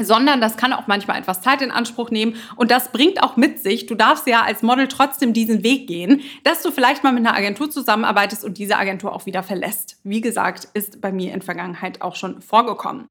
sondern 0.00 0.40
das 0.40 0.56
kann 0.56 0.72
auch 0.72 0.86
manchmal 0.86 1.18
etwas 1.18 1.42
Zeit 1.42 1.62
in 1.62 1.70
Anspruch 1.70 2.10
nehmen 2.10 2.36
und 2.56 2.70
das 2.70 2.92
bringt 2.92 3.22
auch 3.22 3.36
mit 3.36 3.60
sich, 3.60 3.86
du 3.86 3.94
darfst 3.94 4.26
ja 4.26 4.42
als 4.42 4.62
Model 4.62 4.88
trotzdem 4.88 5.32
diesen 5.32 5.62
Weg 5.62 5.86
gehen, 5.86 6.22
dass 6.44 6.62
du 6.62 6.70
vielleicht 6.70 7.04
mal 7.04 7.12
mit 7.12 7.26
einer 7.26 7.36
Agentur 7.36 7.70
zusammenarbeitest 7.70 8.44
und 8.44 8.58
diese 8.58 8.76
Agentur 8.76 9.14
auch 9.14 9.26
wieder 9.26 9.42
verlässt. 9.42 9.98
Wie 10.04 10.20
gesagt, 10.20 10.68
ist 10.74 11.00
bei 11.00 11.12
mir 11.12 11.34
in 11.34 11.42
Vergangenheit 11.42 12.02
auch 12.02 12.16
schon 12.16 12.40
vorgekommen. 12.40 13.06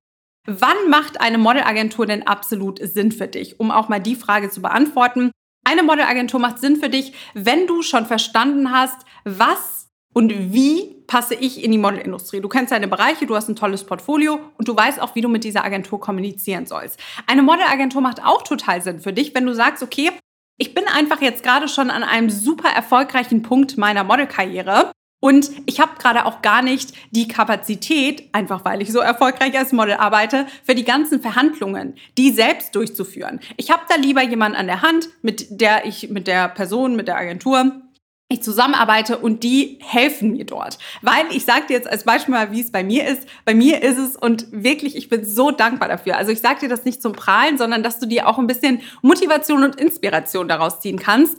Wann 0.46 0.90
macht 0.90 1.22
eine 1.22 1.38
Modelagentur 1.38 2.06
denn 2.06 2.26
absolut 2.26 2.80
Sinn 2.82 3.12
für 3.12 3.28
dich? 3.28 3.60
Um 3.60 3.72
auch 3.72 3.90
mal 3.90 4.00
die 4.00 4.16
Frage 4.16 4.50
zu 4.50 4.62
beantworten. 4.62 5.32
Eine 5.64 5.84
Modelagentur 5.84 6.40
macht 6.40 6.60
Sinn 6.60 6.78
für 6.78 6.90
dich, 6.90 7.14
wenn 7.34 7.68
du 7.68 7.84
schon 7.84 8.06
verstanden 8.06 8.72
hast, 8.72 9.06
was 9.26 9.89
und 10.14 10.54
wie 10.54 10.96
passe 11.08 11.34
ich 11.34 11.64
in 11.64 11.72
die 11.72 11.78
Modelindustrie. 11.78 12.40
Du 12.40 12.50
kennst 12.50 12.72
deine 12.72 12.88
Bereiche, 12.88 13.26
du 13.26 13.36
hast 13.36 13.50
ein 13.50 13.56
tolles 13.56 13.84
Portfolio 13.84 14.40
und 14.58 14.68
du 14.68 14.76
weißt 14.76 15.02
auch, 15.02 15.16
wie 15.16 15.22
du 15.22 15.28
mit 15.28 15.44
dieser 15.44 15.66
Agentur 15.66 16.00
kommunizieren 16.00 16.68
sollst. 16.68 17.00
Eine 17.26 17.42
Modelagentur 17.42 18.02
macht 18.02 18.24
auch 18.24 18.44
total 18.44 18.82
Sinn 18.82 19.00
für 19.00 19.12
dich, 19.12 19.34
wenn 19.34 19.46
du 19.46 19.54
sagst, 19.56 19.82
okay, 19.82 20.12
ich 20.58 20.76
bin 20.76 20.84
einfach 20.88 21.22
jetzt 21.22 21.42
gerade 21.42 21.68
schon 21.68 21.90
an 21.90 22.04
einem 22.04 22.30
super 22.30 22.70
erfolgreichen 22.70 23.42
Punkt 23.42 23.78
meiner 23.78 24.04
Modelkarriere 24.04 24.92
und 25.22 25.52
ich 25.66 25.80
habe 25.80 25.98
gerade 26.00 26.26
auch 26.26 26.42
gar 26.42 26.62
nicht 26.62 26.94
die 27.12 27.28
Kapazität, 27.28 28.30
einfach 28.32 28.64
weil 28.64 28.82
ich 28.82 28.92
so 28.92 29.00
erfolgreich 29.00 29.58
als 29.58 29.74
Model 29.74 29.96
arbeite, 29.96 30.48
für 30.64 30.76
die 30.76 30.86
ganzen 30.86 31.22
Verhandlungen, 31.22 31.96
die 32.18 32.32
selbst 32.32 32.76
durchzuführen. 32.76 33.40
Ich 33.58 33.72
habe 33.72 33.84
da 33.90 33.96
lieber 33.96 34.22
jemanden 34.22 34.58
an 34.58 34.68
der 34.68 34.82
Hand, 34.82 35.10
mit 35.22 35.60
der 35.60 35.86
ich, 35.86 36.10
mit 36.10 36.28
der 36.28 36.48
Person, 36.50 36.96
mit 36.96 37.08
der 37.08 37.18
Agentur 37.18 37.82
ich 38.32 38.44
zusammenarbeite 38.44 39.18
und 39.18 39.44
die 39.44 39.80
helfen 39.82 40.34
mir 40.34 40.46
dort. 40.46 40.78
Weil 41.02 41.26
ich 41.32 41.46
sage 41.46 41.66
dir 41.68 41.74
jetzt 41.74 41.90
als 41.90 42.04
Beispiel 42.04 42.36
mal, 42.36 42.52
wie 42.52 42.62
es 42.62 42.72
bei 42.72 42.84
mir 42.84 43.08
ist. 43.08 43.28
Bei 43.44 43.56
mir 43.56 43.82
ist 43.82 43.98
es 43.98 44.16
und 44.16 44.46
wirklich, 44.52 44.96
ich 44.96 45.10
bin 45.10 45.26
so 45.26 45.50
dankbar 45.50 45.90
dafür. 45.90 46.16
Also 46.16 46.32
ich 46.32 46.40
sage 46.40 46.60
dir 46.62 46.70
das 46.70 46.86
nicht 46.86 47.02
zum 47.02 47.14
Prahlen, 47.14 47.58
sondern 47.58 47.82
dass 47.82 47.98
du 47.98 48.06
dir 48.06 48.28
auch 48.28 48.38
ein 48.38 48.46
bisschen 48.46 48.82
Motivation 49.02 49.64
und 49.64 49.78
Inspiration 49.78 50.48
daraus 50.48 50.80
ziehen 50.80 51.00
kannst. 51.00 51.38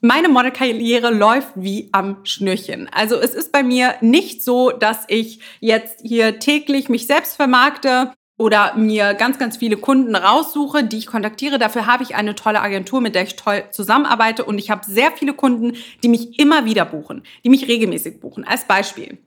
Meine 0.00 0.28
Modelkarriere 0.28 1.10
läuft 1.10 1.52
wie 1.54 1.88
am 1.92 2.16
Schnürchen. 2.24 2.88
Also 2.92 3.14
es 3.14 3.34
ist 3.34 3.52
bei 3.52 3.62
mir 3.62 3.94
nicht 4.00 4.42
so, 4.42 4.72
dass 4.72 5.04
ich 5.06 5.38
jetzt 5.60 6.00
hier 6.02 6.40
täglich 6.40 6.88
mich 6.88 7.06
selbst 7.06 7.36
vermarkte 7.36 8.12
oder 8.38 8.74
mir 8.76 9.14
ganz, 9.14 9.38
ganz 9.38 9.56
viele 9.58 9.76
Kunden 9.76 10.16
raussuche, 10.16 10.84
die 10.84 10.98
ich 10.98 11.06
kontaktiere. 11.06 11.58
Dafür 11.58 11.86
habe 11.86 12.02
ich 12.02 12.14
eine 12.14 12.34
tolle 12.34 12.60
Agentur, 12.60 13.00
mit 13.00 13.14
der 13.14 13.22
ich 13.22 13.36
toll 13.36 13.64
zusammenarbeite 13.70 14.44
und 14.44 14.58
ich 14.58 14.70
habe 14.70 14.84
sehr 14.86 15.12
viele 15.12 15.34
Kunden, 15.34 15.76
die 16.02 16.08
mich 16.08 16.38
immer 16.38 16.64
wieder 16.64 16.84
buchen, 16.84 17.22
die 17.44 17.50
mich 17.50 17.68
regelmäßig 17.68 18.20
buchen. 18.20 18.44
Als 18.44 18.64
Beispiel. 18.64 19.18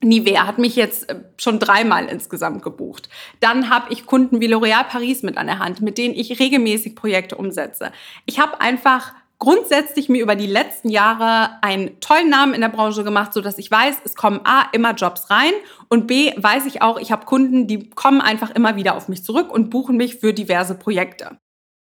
Nivea 0.00 0.46
hat 0.46 0.58
mich 0.58 0.76
jetzt 0.76 1.10
äh, 1.10 1.16
schon 1.38 1.58
dreimal 1.58 2.06
insgesamt 2.06 2.62
gebucht. 2.62 3.08
Dann 3.40 3.68
habe 3.68 3.92
ich 3.92 4.06
Kunden 4.06 4.40
wie 4.40 4.46
L'Oréal 4.46 4.84
Paris 4.84 5.22
mit 5.22 5.36
an 5.36 5.48
der 5.48 5.58
Hand, 5.58 5.80
mit 5.80 5.98
denen 5.98 6.14
ich 6.14 6.38
regelmäßig 6.38 6.94
Projekte 6.94 7.36
umsetze. 7.36 7.90
Ich 8.24 8.38
habe 8.38 8.60
einfach 8.60 9.12
grundsätzlich 9.38 10.08
mir 10.08 10.22
über 10.22 10.34
die 10.34 10.46
letzten 10.46 10.88
Jahre 10.88 11.62
einen 11.62 12.00
tollen 12.00 12.28
Namen 12.28 12.54
in 12.54 12.60
der 12.60 12.68
Branche 12.68 13.04
gemacht, 13.04 13.32
so 13.32 13.40
dass 13.40 13.58
ich 13.58 13.70
weiß, 13.70 13.98
es 14.04 14.14
kommen 14.16 14.40
A, 14.44 14.68
immer 14.72 14.94
Jobs 14.94 15.30
rein 15.30 15.52
und 15.88 16.06
B, 16.06 16.32
weiß 16.36 16.66
ich 16.66 16.82
auch, 16.82 16.98
ich 16.98 17.12
habe 17.12 17.24
Kunden, 17.24 17.66
die 17.66 17.88
kommen 17.90 18.20
einfach 18.20 18.50
immer 18.50 18.76
wieder 18.76 18.96
auf 18.96 19.08
mich 19.08 19.24
zurück 19.24 19.52
und 19.52 19.70
buchen 19.70 19.96
mich 19.96 20.16
für 20.16 20.34
diverse 20.34 20.74
Projekte. 20.74 21.38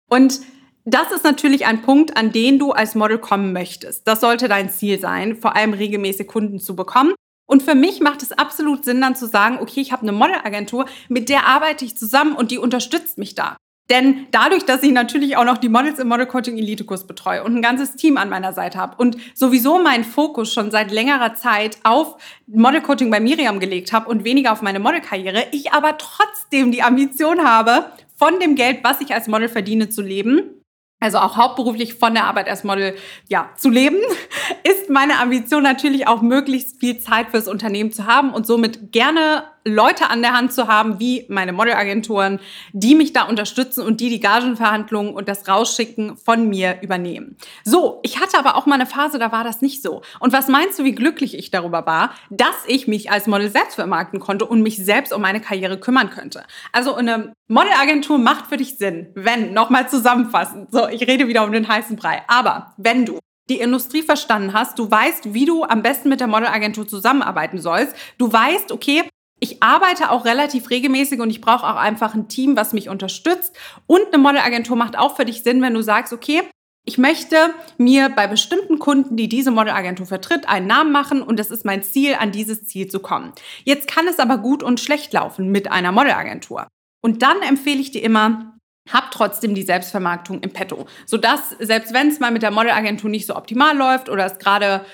Und 0.10 0.42
das 0.86 1.12
ist 1.12 1.24
natürlich 1.24 1.66
ein 1.66 1.82
Punkt, 1.82 2.16
an 2.16 2.32
den 2.32 2.60
du 2.60 2.72
als 2.72 2.96
Model 2.96 3.18
kommen 3.18 3.52
möchtest. 3.52 4.08
Das 4.08 4.22
sollte 4.22 4.48
dein 4.48 4.70
Ziel 4.70 5.00
sein, 5.00 5.36
vor 5.36 5.56
allem 5.56 5.74
regelmäßig 5.74 6.28
Kunden 6.28 6.60
zu 6.60 6.76
bekommen. 6.76 7.14
Und 7.46 7.64
für 7.64 7.76
mich 7.76 8.02
macht 8.02 8.24
es 8.24 8.32
absolut 8.32 8.86
Sinn, 8.86 9.02
dann 9.02 9.16
zu 9.16 9.26
sagen, 9.26 9.58
okay, 9.60 9.82
ich 9.82 9.92
habe 9.92 10.04
eine 10.04 10.12
Modelagentur, 10.12 10.86
mit 11.10 11.30
der 11.30 11.46
arbeite 11.46 11.86
ich 11.86 11.98
zusammen 11.98 12.36
und 12.36 12.52
die 12.52 12.58
unterstützt 12.58 13.18
mich 13.18 13.36
da. 13.36 13.58
Denn 13.90 14.28
dadurch, 14.32 14.66
dass 14.66 14.84
ich 14.84 14.92
natürlich 14.92 15.38
auch 15.38 15.46
noch 15.46 15.58
die 15.58 15.70
Models 15.70 16.00
im 16.00 16.10
Model 16.10 16.26
Coaching 16.26 16.58
Elite 16.58 16.84
Kurs 16.84 17.08
betreue 17.08 17.44
und 17.44 17.56
ein 17.56 17.62
ganzes 17.62 17.96
Team 17.96 18.18
an 18.18 18.30
meiner 18.30 18.52
Seite 18.52 18.78
habe 18.78 18.96
und 18.98 19.18
sowieso 19.34 19.80
meinen 19.80 20.04
Fokus 20.04 20.52
schon 20.52 20.72
seit 20.72 20.92
längerer 20.92 21.36
Zeit 21.36 21.78
auf 21.84 22.18
Model 22.48 22.82
Coaching 22.82 23.10
bei 23.10 23.20
Miriam 23.20 23.60
gelegt 23.60 23.94
habe 23.94 24.10
und 24.10 24.26
weniger 24.26 24.52
auf 24.52 24.62
meine 24.62 24.80
Modelkarriere, 24.80 25.46
ich 25.52 25.72
aber 25.72 25.98
trotzdem 25.98 26.72
die 26.72 26.84
Ambition 26.84 27.44
habe, 27.44 27.86
von 28.16 28.40
dem 28.40 28.56
Geld, 28.56 28.80
was 28.84 29.00
ich 29.00 29.14
als 29.14 29.28
Model 29.28 29.48
verdiene, 29.48 29.90
zu 29.90 30.02
leben 30.02 30.57
also 31.00 31.20
auch 31.20 31.38
hauptberuflich 31.38 31.94
von 31.94 32.14
der 32.14 32.26
Arbeit 32.26 32.50
als 32.50 32.64
Model 32.64 32.96
ja, 33.28 33.50
zu 33.56 33.70
leben, 33.70 33.98
ist 34.64 34.90
meine 34.90 35.20
Ambition 35.20 35.64
natürlich 35.64 36.08
auch 36.08 36.22
möglichst 36.22 36.80
viel 36.80 37.00
Zeit 37.00 37.30
fürs 37.30 37.48
Unternehmen 37.48 37.92
zu 37.92 38.06
haben 38.06 38.34
und 38.34 38.48
somit 38.48 38.92
gerne 38.92 39.44
Leute 39.64 40.10
an 40.10 40.22
der 40.22 40.34
Hand 40.34 40.54
zu 40.54 40.68
haben, 40.68 41.00
wie 41.00 41.26
meine 41.28 41.52
Modelagenturen, 41.52 42.40
die 42.72 42.96
mich 42.96 43.14
da 43.14 43.24
unterstützen 43.24 43.82
und 43.86 44.00
die 44.00 44.10
die 44.10 44.22
Gagenverhandlungen 44.22 45.14
und 45.14 45.28
das 45.28 45.48
Rausschicken 45.48 46.16
von 46.18 46.48
mir 46.48 46.80
übernehmen. 46.82 47.36
So, 47.66 48.00
ich 48.02 48.20
hatte 48.20 48.40
aber 48.40 48.56
auch 48.56 48.66
mal 48.66 48.76
eine 48.76 48.86
Phase, 48.86 49.20
da 49.20 49.32
war 49.32 49.44
das 49.44 49.62
nicht 49.62 49.84
so. 49.84 50.02
Und 50.20 50.32
was 50.32 50.48
meinst 50.48 50.80
du, 50.80 50.84
wie 50.86 50.96
glücklich 50.96 51.38
ich 51.38 51.52
darüber 51.52 51.86
war, 51.86 52.12
dass 52.30 52.56
ich 52.66 52.88
mich 52.88 53.12
als 53.12 53.28
Model 53.28 53.52
selbst 53.52 53.76
vermarkten 53.76 54.20
konnte 54.20 54.46
und 54.46 54.62
mich 54.62 54.78
selbst 54.78 55.12
um 55.12 55.22
meine 55.22 55.42
Karriere 55.42 55.78
kümmern 55.80 56.10
könnte? 56.10 56.44
Also 56.72 56.96
eine 56.96 57.34
Modelagentur 57.50 58.18
macht 58.18 58.48
für 58.48 58.58
dich 58.58 58.78
Sinn, 58.78 59.08
wenn, 59.16 59.54
nochmal 59.54 59.90
zusammenfassend, 59.90 60.72
so, 60.72 60.88
ich 60.90 61.08
rede 61.08 61.28
wieder 61.28 61.46
um 61.46 61.52
den 61.54 61.68
heißen 61.68 61.96
Brei, 61.96 62.22
aber 62.28 62.74
wenn 62.78 63.06
du 63.06 63.20
die 63.50 63.60
Industrie 63.60 64.02
verstanden 64.02 64.52
hast, 64.52 64.78
du 64.78 64.92
weißt, 64.92 65.34
wie 65.34 65.46
du 65.46 65.64
am 65.64 65.82
besten 65.82 66.10
mit 66.10 66.20
der 66.20 66.28
Modelagentur 66.28 66.86
zusammenarbeiten 66.86 67.60
sollst, 67.60 67.96
du 68.18 68.32
weißt, 68.32 68.74
okay, 68.74 69.04
ich 69.40 69.62
arbeite 69.64 70.12
auch 70.12 70.26
relativ 70.26 70.70
regelmäßig 70.70 71.22
und 71.22 71.30
ich 71.30 71.42
brauche 71.42 71.66
auch 71.66 71.78
einfach 71.78 72.14
ein 72.16 72.28
Team, 72.28 72.58
was 72.58 72.74
mich 72.74 72.90
unterstützt. 72.90 73.56
Und 73.86 74.08
eine 74.08 74.18
Modelagentur 74.18 74.76
macht 74.76 74.98
auch 74.98 75.16
für 75.16 75.26
dich 75.26 75.44
Sinn, 75.44 75.62
wenn 75.62 75.76
du 75.76 75.82
sagst, 75.84 76.12
okay, 76.12 76.42
ich 76.86 76.98
möchte 76.98 77.54
mir 77.78 78.10
bei 78.10 78.28
bestimmten 78.28 78.80
Kunden, 78.80 79.16
die 79.16 79.30
diese 79.30 79.52
Modelagentur 79.52 80.08
vertritt, 80.08 80.50
einen 80.50 80.68
Namen 80.68 80.92
machen 80.92 81.22
und 81.22 81.38
das 81.38 81.52
ist 81.52 81.66
mein 81.66 81.84
Ziel, 81.84 82.16
an 82.16 82.32
dieses 82.32 82.64
Ziel 82.64 82.88
zu 82.88 83.00
kommen. 83.00 83.32
Jetzt 83.64 83.88
kann 83.88 84.08
es 84.08 84.20
aber 84.20 84.38
gut 84.38 84.64
und 84.64 84.80
schlecht 84.80 85.14
laufen 85.14 85.52
mit 85.52 85.72
einer 85.72 85.92
Modelagentur. 85.92 86.68
Und 87.02 87.22
dann 87.22 87.42
empfehle 87.42 87.80
ich 87.80 87.92
dir 87.92 88.04
immer, 88.04 88.58
hab 88.90 89.12
trotzdem 89.12 89.54
die 89.54 89.64
Selbstvermarktung 89.64 90.42
im 90.42 90.52
Petto, 90.52 90.88
sodass 91.06 91.50
selbst 91.60 91.94
wenn 91.94 92.08
es 92.10 92.20
mal 92.20 92.32
mit 92.32 92.42
der 92.42 92.52
Modelagentur 92.52 93.10
nicht 93.10 93.26
so 93.26 93.36
optimal 93.36 93.76
läuft 93.78 94.10
oder 94.10 94.26
es 94.26 94.40
gerade 94.40 94.86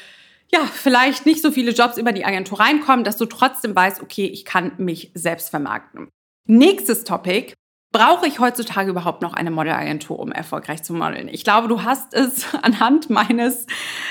ja, 0.54 0.66
vielleicht 0.66 1.26
nicht 1.26 1.42
so 1.42 1.52
viele 1.52 1.72
Jobs 1.72 1.98
über 1.98 2.12
die 2.12 2.26
Agentur 2.26 2.60
reinkommen, 2.60 3.04
dass 3.04 3.18
du 3.18 3.26
trotzdem 3.26 3.76
weißt, 3.76 4.02
okay, 4.02 4.26
ich 4.26 4.46
kann 4.46 4.74
mich 4.78 5.12
selbst 5.16 5.50
vermarkten. 5.50 6.10
Nächstes 6.48 7.04
Topic. 7.04 7.54
Brauche 7.94 8.26
ich 8.26 8.40
heutzutage 8.40 8.90
überhaupt 8.90 9.22
noch 9.22 9.36
eine 9.36 9.52
Modelagentur, 9.52 10.18
um 10.18 10.32
erfolgreich 10.32 10.82
zu 10.82 10.96
modeln? 10.96 11.28
Ich 11.28 11.44
glaube, 11.44 11.68
du 11.68 11.84
hast 11.84 12.16
es 12.16 12.48
anhand 12.64 13.12
meines 13.12 13.68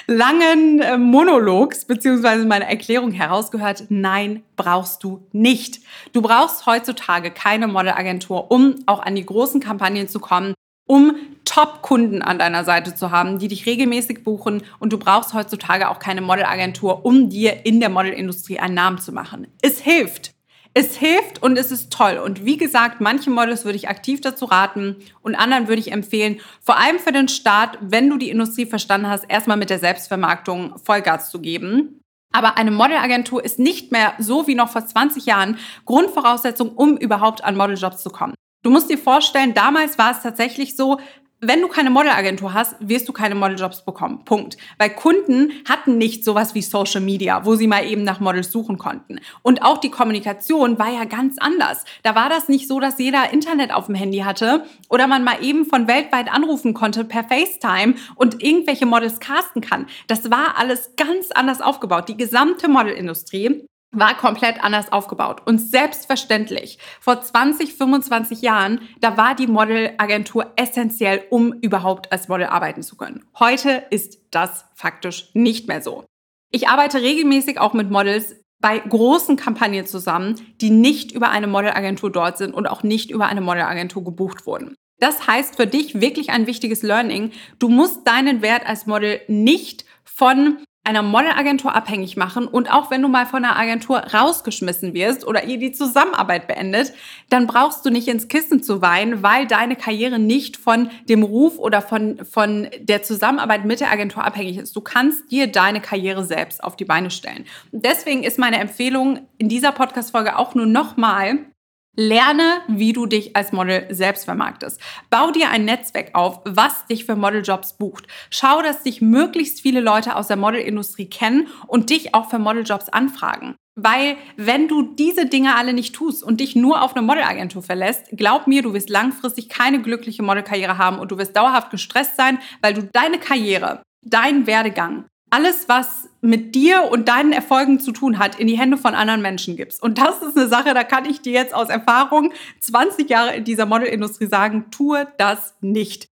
langen 0.07 0.81
äh, 0.81 0.97
Monologs 0.97 1.85
beziehungsweise 1.85 2.47
meiner 2.47 2.67
Erklärung 2.67 3.11
herausgehört. 3.11 3.87
Nein, 3.89 4.45
brauchst 4.55 5.03
du 5.03 5.27
nicht. 5.33 5.81
Du 6.13 6.23
brauchst 6.23 6.65
heutzutage 6.65 7.33
keine 7.33 7.67
Modelagentur, 7.67 8.53
um 8.53 8.77
auch 8.87 9.01
an 9.01 9.17
die 9.17 9.27
großen 9.27 9.61
Kampagnen 9.61 10.07
zu 10.07 10.21
kommen, 10.21 10.55
um 10.87 11.17
Top-Kunden 11.45 12.23
an 12.23 12.39
deiner 12.39 12.63
Seite 12.63 12.95
zu 12.95 13.11
haben, 13.11 13.41
die 13.41 13.49
dich 13.49 13.67
regelmäßig 13.67 14.23
buchen. 14.23 14.63
Und 14.79 14.93
du 14.93 14.99
brauchst 14.99 15.35
heutzutage 15.35 15.91
auch 15.91 15.99
keine 15.99 16.21
Modelagentur, 16.21 17.05
um 17.05 17.31
dir 17.31 17.67
in 17.67 17.81
der 17.81 17.89
Modelindustrie 17.89 18.61
einen 18.61 18.75
Namen 18.75 18.99
zu 18.99 19.11
machen. 19.11 19.49
Es 19.61 19.81
hilft. 19.81 20.32
Es 20.75 20.97
hilft 20.97 21.43
und 21.43 21.59
es 21.59 21.71
ist 21.71 21.93
toll. 21.93 22.19
Und 22.19 22.47
wie 22.47 22.57
gesagt, 22.57 23.01
manche 23.01 23.31
Models 23.31 23.65
würde 23.65 23.77
ich 23.77 23.89
aktiv 23.89 24.23
dazu 24.23 24.47
raten 24.47 24.97
und 25.21 25.35
anderen 25.35 25.69
würde 25.69 25.81
ich 25.81 25.93
empfehlen, 25.93 26.41
vor 26.63 26.79
allem 26.79 26.99
für 26.99 27.13
den 27.13 27.29
Start, 27.29 27.79
wenn 27.83 28.09
du 28.09 28.17
die 28.17 28.31
Industrie 28.31 28.65
verstanden 28.65 29.09
hast, 29.09 29.25
erstmal 29.29 29.59
mit 29.59 29.69
der 29.69 29.79
Selbstvermarktung 29.79 30.79
Vollgas 30.83 31.31
zu 31.31 31.41
geben. 31.41 32.01
Aber 32.33 32.57
eine 32.57 32.71
Modelagentur 32.71 33.45
ist 33.45 33.59
nicht 33.59 33.93
mehr 33.93 34.15
so 34.19 34.47
wie 34.47 34.55
noch 34.55 34.71
vor 34.71 34.87
20 34.87 35.27
Jahren 35.27 35.59
Grundvoraussetzung, 35.85 36.73
um 36.75 36.97
überhaupt 36.97 37.45
an 37.45 37.57
Modeljobs 37.57 38.03
zu 38.03 38.09
kommen. 38.09 38.35
Du 38.63 38.71
musst 38.71 38.89
dir 38.89 38.99
vorstellen, 38.99 39.55
damals 39.55 39.99
war 39.99 40.13
es 40.13 40.23
tatsächlich 40.23 40.77
so, 40.77 40.99
wenn 41.45 41.61
du 41.61 41.67
keine 41.67 41.91
Modelagentur 41.91 42.55
hast, 42.55 42.77
wirst 42.79 43.09
du 43.09 43.13
keine 43.13 43.35
Modeljobs 43.35 43.85
bekommen. 43.85 44.25
Punkt. 44.25 44.57
Weil 44.79 44.91
Kunden 44.91 45.53
hatten 45.69 45.99
nicht 45.99 46.25
sowas 46.25 46.55
wie 46.55 46.63
Social 46.63 47.01
Media, 47.01 47.45
wo 47.45 47.57
sie 47.57 47.67
mal 47.67 47.85
eben 47.85 48.05
nach 48.05 48.21
Models 48.21 48.53
suchen 48.53 48.79
konnten. 48.79 49.19
Und 49.43 49.63
auch 49.63 49.79
die 49.79 49.91
Kommunikation 49.91 50.79
war 50.79 50.91
ja 50.91 51.05
ganz 51.05 51.39
anders. 51.39 51.85
Da 52.05 52.15
war 52.15 52.29
das 52.29 52.49
nicht 52.49 52.69
so, 52.69 52.79
dass 52.79 52.99
jeder 53.01 53.33
Internet 53.33 53.75
auf 53.75 53.87
dem 53.87 53.97
Handy 53.97 54.19
hatte 54.19 54.65
oder 54.89 55.09
man 55.09 55.25
mal 55.25 55.43
eben 55.43 55.65
von 55.65 55.89
weltweit 55.89 56.33
anrufen 56.33 56.75
konnte 56.75 57.05
per 57.05 57.25
FaceTime 57.25 57.97
und 58.15 58.41
irgendwelche 58.41 58.87
Models 58.87 59.19
casten 59.19 59.63
kann. 59.63 59.87
Das 60.07 60.31
war 60.31 60.59
alles 60.59 60.93
ganz 60.97 61.33
anders 61.33 61.61
aufgebaut. 61.61 62.09
Die 62.09 62.17
gesamte 62.17 62.69
Modelindustrie 62.69 63.67
war 63.93 64.17
komplett 64.17 64.63
anders 64.65 64.91
aufgebaut. 64.91 65.43
Und 65.45 65.59
selbstverständlich, 65.59 66.79
vor 67.01 67.21
20, 67.21 67.75
25 67.75 68.43
Jahren, 68.43 68.81
da 69.01 69.17
war 69.17 69.35
die 69.35 69.47
Modelagentur 69.47 70.53
essentiell, 70.57 71.25
um 71.31 71.53
überhaupt 71.53 72.11
als 72.11 72.29
Model 72.29 72.47
arbeiten 72.47 72.83
zu 72.83 72.97
können. 72.97 73.25
Heute 73.39 73.85
ist 73.91 74.19
das 74.31 74.65
faktisch 74.75 75.31
nicht 75.35 75.69
mehr 75.69 75.83
so. 75.83 76.05
Ich 76.51 76.69
arbeite 76.69 77.01
regelmäßig 77.01 77.61
auch 77.61 77.75
mit 77.75 77.91
Models 77.91 78.37
bei 78.61 78.79
großen 78.79 79.37
Kampagnen 79.37 79.87
zusammen, 79.87 80.37
die 80.61 80.71
nicht 80.71 81.13
über 81.13 81.31
eine 81.31 81.47
Modelagentur 81.47 82.11
dort 82.11 82.39
sind 82.39 82.55
und 82.55 82.67
auch 82.67 82.83
nicht 82.83 83.11
über 83.11 83.27
eine 83.27 83.41
Modelagentur 83.41 84.05
gebucht 84.05 84.47
wurden. 84.47 84.77
Das 85.01 85.27
heißt 85.27 85.57
für 85.57 85.67
dich 85.67 86.01
wirklich 86.01 86.31
ein 86.31 86.47
wichtiges 86.47 86.83
Learning. 86.83 87.33
Du 87.59 87.69
musst 87.69 88.07
deinen 88.07 88.41
Wert 88.41 88.65
als 88.67 88.87
Model 88.87 89.21
nicht 89.27 89.85
von 90.05 90.59
einer 90.85 91.03
Modelagentur 91.03 91.75
abhängig 91.75 92.17
machen 92.17 92.49
und 92.49 92.73
auch 92.73 92.91
wenn 92.91 93.03
du 93.03 93.09
mal 93.09 93.25
von 93.25 93.45
einer 93.45 93.57
Agentur 93.57 93.99
rausgeschmissen 93.99 94.95
wirst 94.95 95.25
oder 95.25 95.45
ihr 95.45 95.59
die 95.59 95.71
Zusammenarbeit 95.71 96.49
beendet, 96.49 96.93
dann 97.29 97.47
brauchst 97.47 97.87
du 97.87 97.91
nicht 97.91 98.09
ins 98.09 98.27
Kissen 98.27 98.65
zu 98.65 98.83
weinen, 98.83 99.23
weil 99.23 99.47
deine 99.47 99.77
Karriere 99.77 100.19
nicht 100.19 100.57
von 100.57 100.91
dem 101.09 101.23
Ruf 101.23 101.59
oder 101.59 101.83
von, 101.83 102.25
von 102.25 102.69
der 102.81 103.05
Zusammenarbeit 103.05 103.65
mit 103.65 103.79
der 103.79 103.93
Agentur 103.93 104.25
abhängig 104.25 104.59
ist. 104.59 104.75
Du 104.75 104.81
kannst 104.81 105.31
dir 105.31 105.47
deine 105.47 105.81
Karriere 105.81 106.25
selbst 106.25 106.65
auf 106.65 106.75
die 106.75 106.85
Beine 106.85 107.13
stellen. 107.13 107.45
Und 107.71 107.87
deswegen 107.87 108.25
ist 108.25 108.41
meine 108.41 108.59
Empfehlung 108.59 109.21
in 109.39 109.49
dieser 109.49 109.71
Podcast-Folge 109.71 110.37
auch 110.37 110.57
nur 110.57 110.67
nochmal, 110.67 111.52
Lerne, 111.95 112.63
wie 112.69 112.95
du 112.95 113.05
dich 113.05 113.37
als 113.37 113.53
Model 113.53 113.87
selbst 113.91 114.25
vermarktest. 114.25 114.81
Bau 115.11 115.31
dir 115.31 115.51
ein 115.51 115.67
Netzwerk 115.67 116.15
auf, 116.15 116.41
was 116.45 116.87
dich 116.87 117.05
für 117.05 117.17
Modeljobs 117.17 117.77
bucht. 117.77 118.07
Schau, 118.31 118.63
dass 118.63 118.83
dich 118.83 119.03
möglichst 119.03 119.61
viele 119.61 119.81
Leute 119.81 120.17
aus 120.17 120.29
der 120.29 120.39
Modelindustrie 120.39 121.11
kennen 121.11 121.49
und 121.67 121.91
dich 121.91 122.15
auch 122.15 122.31
für 122.31 122.39
Modeljobs 122.39 122.89
anfragen. 122.89 123.57
Weil 123.75 124.17
wenn 124.37 124.69
du 124.69 124.83
diese 124.95 125.27
Dinge 125.27 125.55
alle 125.55 125.75
nicht 125.75 125.95
tust 125.95 126.23
und 126.23 126.41
dich 126.41 126.57
nur 126.57 126.83
auf 126.83 126.95
eine 126.95 127.07
Modelagentur 127.07 127.63
verlässt, 127.63 128.07
glaub 128.13 128.47
mir, 128.47 128.63
du 128.63 128.73
wirst 128.73 128.91
langfristig 128.91 129.49
keine 129.51 129.81
glückliche 129.81 130.23
Modelkarriere 130.23 130.79
haben 130.79 130.99
und 130.99 131.11
du 131.11 131.19
wirst 131.19 131.37
dauerhaft 131.37 131.71
gestresst 131.71 132.17
sein, 132.17 132.39
weil 132.63 132.75
du 132.75 132.85
deine 132.85 133.19
Karriere, 133.19 133.83
deinen 134.03 134.47
Werdegang 134.47 135.07
alles, 135.33 135.69
was 135.69 136.11
mit 136.21 136.55
dir 136.55 136.91
und 136.91 137.09
deinen 137.09 137.33
Erfolgen 137.33 137.81
zu 137.81 137.93
tun 137.93 138.19
hat, 138.19 138.39
in 138.39 138.47
die 138.47 138.59
Hände 138.59 138.77
von 138.77 138.95
anderen 138.95 139.23
Menschen 139.23 139.57
gibst. 139.57 139.83
Und 139.83 139.97
das 139.97 140.21
ist 140.21 140.37
eine 140.37 140.47
Sache, 140.47 140.75
da 140.75 140.85
kann 140.85 141.07
ich 141.07 141.23
dir 141.23 141.33
jetzt 141.33 141.55
aus 141.55 141.71
Erfahrung 141.71 142.33
20 142.61 143.09
Jahre 143.09 143.35
in 143.35 143.45
dieser 143.45 143.65
Modelindustrie 143.65 144.27
sagen, 144.27 144.67
tue 144.71 145.09
das 145.17 145.55
nicht. 145.63 146.09